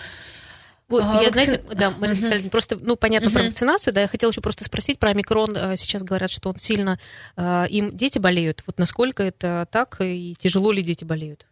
Вот, 0.89 1.03
а, 1.03 1.15
я, 1.15 1.31
вакци... 1.31 1.33
знаете, 1.33 1.63
да, 1.75 1.91
Марина 1.99 2.17
Витальевна, 2.17 2.51
просто, 2.51 2.77
ну, 2.77 2.97
понятно 2.97 3.29
uh 3.29 3.33
про 3.33 3.43
вакцинацию, 3.45 3.95
да, 3.95 4.03
я 4.03 4.09
хотела 4.09 4.31
еще 4.31 4.43
просто 4.43 4.65
спросить 4.65 4.99
про 4.99 5.11
омикрон. 5.11 5.57
Э, 5.57 5.77
сейчас 5.79 6.03
говорят, 6.03 6.31
что 6.31 6.51
он 6.51 6.57
сильно, 6.57 7.01
э, 7.37 7.65
им 7.71 7.97
дети 7.97 8.19
болеют. 8.19 8.63
Вот 8.67 8.79
насколько 8.79 9.23
это 9.23 9.67
так 9.71 9.97
и 10.01 10.37
тяжело 10.39 10.71
ли 10.73 10.83
дети 10.83 11.05
болеют? 11.05 11.47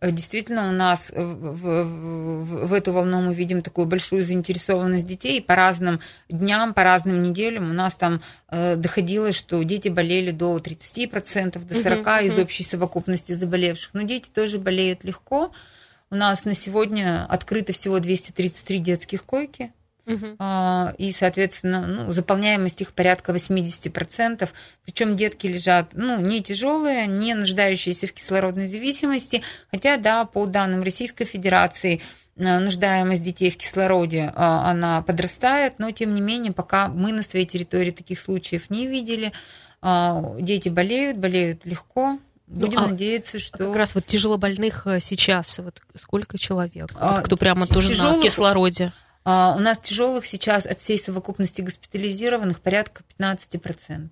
Э, 0.00 0.10
действительно, 0.10 0.68
у 0.68 0.72
нас 0.72 1.10
в, 1.10 1.16
в, 1.16 2.66
в 2.66 2.72
эту 2.72 2.92
волну 2.92 3.20
мы 3.22 3.34
видим 3.34 3.62
такую 3.62 3.86
большую 3.86 4.22
заинтересованность 4.22 5.06
детей. 5.06 5.40
По 5.40 5.54
разным 5.54 6.00
дням, 6.28 6.74
по 6.74 6.84
разным 6.84 7.22
неделям 7.22 7.70
у 7.70 7.72
нас 7.72 7.94
там 7.94 8.22
э, 8.48 8.76
доходило, 8.76 9.32
что 9.32 9.62
дети 9.62 9.88
болели 9.88 10.30
до 10.30 10.58
30%, 10.58 11.64
до 11.64 11.74
40% 11.74 12.04
uh-huh, 12.04 12.26
из 12.26 12.38
общей 12.38 12.64
совокупности 12.64 13.32
заболевших. 13.32 13.94
Но 13.94 14.02
дети 14.02 14.28
тоже 14.28 14.58
болеют 14.58 15.04
легко. 15.04 15.52
У 16.10 16.16
нас 16.16 16.44
на 16.44 16.54
сегодня 16.54 17.26
открыто 17.28 17.72
всего 17.72 17.98
233 17.98 18.78
детских 18.78 19.24
койки. 19.24 19.72
Угу. 20.06 20.36
И, 20.98 21.12
соответственно, 21.12 21.86
ну, 21.86 22.12
заполняемость 22.12 22.82
их 22.82 22.92
порядка 22.92 23.32
80%. 23.32 24.48
Причем 24.84 25.16
детки 25.16 25.46
лежат 25.46 25.90
ну, 25.92 26.20
не 26.20 26.42
тяжелые, 26.42 27.06
не 27.06 27.34
нуждающиеся 27.34 28.06
в 28.06 28.12
кислородной 28.12 28.66
зависимости. 28.66 29.42
Хотя, 29.70 29.96
да, 29.96 30.24
по 30.24 30.46
данным 30.46 30.82
Российской 30.82 31.24
Федерации, 31.24 32.02
э, 32.36 32.58
нуждаемость 32.58 33.22
детей 33.22 33.50
в 33.50 33.56
кислороде, 33.56 34.32
а, 34.34 34.70
она 34.70 35.00
подрастает, 35.02 35.78
но, 35.78 35.90
тем 35.90 36.14
не 36.14 36.20
менее, 36.20 36.52
пока 36.52 36.88
мы 36.88 37.12
на 37.12 37.22
своей 37.22 37.46
территории 37.46 37.90
таких 37.90 38.20
случаев 38.20 38.68
не 38.68 38.86
видели. 38.86 39.32
А, 39.80 40.36
дети 40.38 40.68
болеют, 40.68 41.16
болеют 41.16 41.64
легко. 41.64 42.18
Будем 42.46 42.80
ну, 42.80 42.84
а 42.84 42.88
надеяться, 42.88 43.38
что... 43.38 43.56
Как 43.56 43.76
раз 43.76 43.94
вот 43.94 44.06
тяжелобольных 44.06 44.86
э, 44.86 45.00
сейчас, 45.00 45.58
вот 45.60 45.80
сколько 45.98 46.36
человек, 46.36 46.88
а, 46.94 47.16
вот, 47.16 47.24
кто 47.24 47.36
прямо 47.38 47.66
тоже 47.66 47.90
тяжелых... 47.90 48.16
на 48.18 48.22
кислороде? 48.22 48.92
А, 49.24 49.54
у 49.56 49.60
нас 49.60 49.78
тяжелых 49.80 50.26
сейчас 50.26 50.66
от 50.66 50.78
всей 50.78 50.98
совокупности 50.98 51.62
госпитализированных 51.62 52.60
порядка 52.60 53.02
15%. 53.18 54.10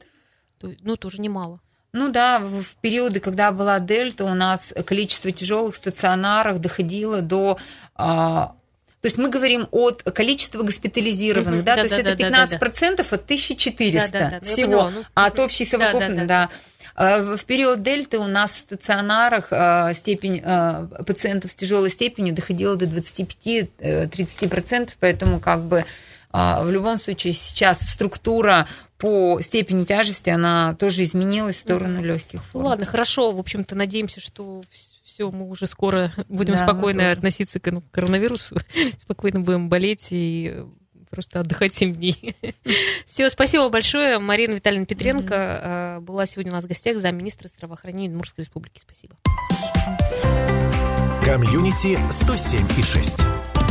Ну, 0.61 0.97
тоже 0.97 1.21
немало. 1.21 1.61
Ну 1.93 2.11
да, 2.11 2.39
в 2.39 2.65
периоды, 2.81 3.21
когда 3.21 3.53
была 3.53 3.79
дельта, 3.79 4.25
у 4.25 4.35
нас 4.35 4.73
количество 4.87 5.31
тяжелых 5.31 5.75
в 5.75 5.79
стационарах 5.79 6.59
доходило 6.59 7.21
до 7.21 7.59
а, 7.95 8.55
то 9.03 9.07
есть 9.09 9.19
мы 9.19 9.31
говорим 9.31 9.67
от 9.73 10.05
количества 10.05 10.63
госпитализированных, 10.63 11.59
угу, 11.59 11.67
да, 11.67 11.75
да, 11.75 11.83
то 11.83 11.89
да, 11.89 11.97
есть 11.97 12.07
да, 12.07 12.13
это 12.13 12.23
15% 12.23 12.97
да, 12.97 13.03
да, 13.03 13.17
от 13.17 13.25
1400 13.25 14.13
да, 14.13 14.19
да, 14.19 14.39
да, 14.39 14.47
всего, 14.47 14.91
ну, 14.91 15.05
а 15.15 15.27
от 15.27 15.41
общей 15.41 15.65
совокупности, 15.65 16.15
да. 16.21 16.25
да, 16.25 16.27
да. 16.27 16.51
Э, 16.53 16.72
в 16.97 17.39
период 17.47 17.83
дельты 17.83 18.19
у 18.19 18.27
нас 18.27 18.57
в 18.57 18.61
стационарах 18.61 19.49
э, 19.51 19.95
степень 19.95 20.43
э, 20.45 20.89
пациентов 21.07 21.53
с 21.53 21.55
тяжелой 21.55 21.91
степенью 21.91 22.35
доходила 22.35 22.77
до 22.77 22.85
25-30%, 22.87 24.91
поэтому 25.01 25.41
как 25.41 25.65
бы 25.65 25.87
в 26.35 26.71
любом 26.71 26.97
случае 26.97 27.35
сейчас 27.35 27.83
структура 27.83 28.67
по 28.97 29.39
степени 29.43 29.85
тяжести, 29.85 30.31
она 30.31 30.75
тоже 30.77 31.03
изменилась 31.03 31.57
в 31.57 31.61
сторону 31.61 32.03
легких 32.03 32.43
форм. 32.45 32.63
Ну, 32.63 32.69
ладно, 32.71 32.87
хорошо. 32.87 33.33
В 33.33 33.39
общем-то, 33.39 33.75
надеемся, 33.75 34.21
что 34.21 34.63
все, 35.05 35.31
мы 35.31 35.49
уже 35.49 35.67
скоро 35.67 36.13
будем 36.29 36.55
да, 36.55 36.63
спокойно 36.63 37.11
относиться 37.11 37.61
к 37.61 37.83
коронавирусу, 37.91 38.57
спокойно 38.99 39.41
будем 39.41 39.69
болеть 39.69 40.09
и 40.11 40.65
просто 41.13 41.41
отдыхать 41.41 41.75
7 41.75 41.93
дней. 41.93 42.35
Все, 43.05 43.31
спасибо 43.31 43.69
большое. 43.69 44.19
Марина 44.19 44.55
Витальевна 44.55 44.87
Петренко 44.87 45.35
mm-hmm. 45.35 46.01
была 46.01 46.27
сегодня 46.27 46.51
у 46.51 46.55
нас 46.57 46.65
в 46.65 46.69
гостях, 46.69 46.99
замминистра 46.99 47.49
здравоохранения 47.49 48.09
Удмуртской 48.09 48.43
республики. 48.43 48.81
Спасибо. 48.81 49.15
Комьюнити 51.23 51.99
107 52.11 52.67
и 52.79 52.83
6. 52.83 53.62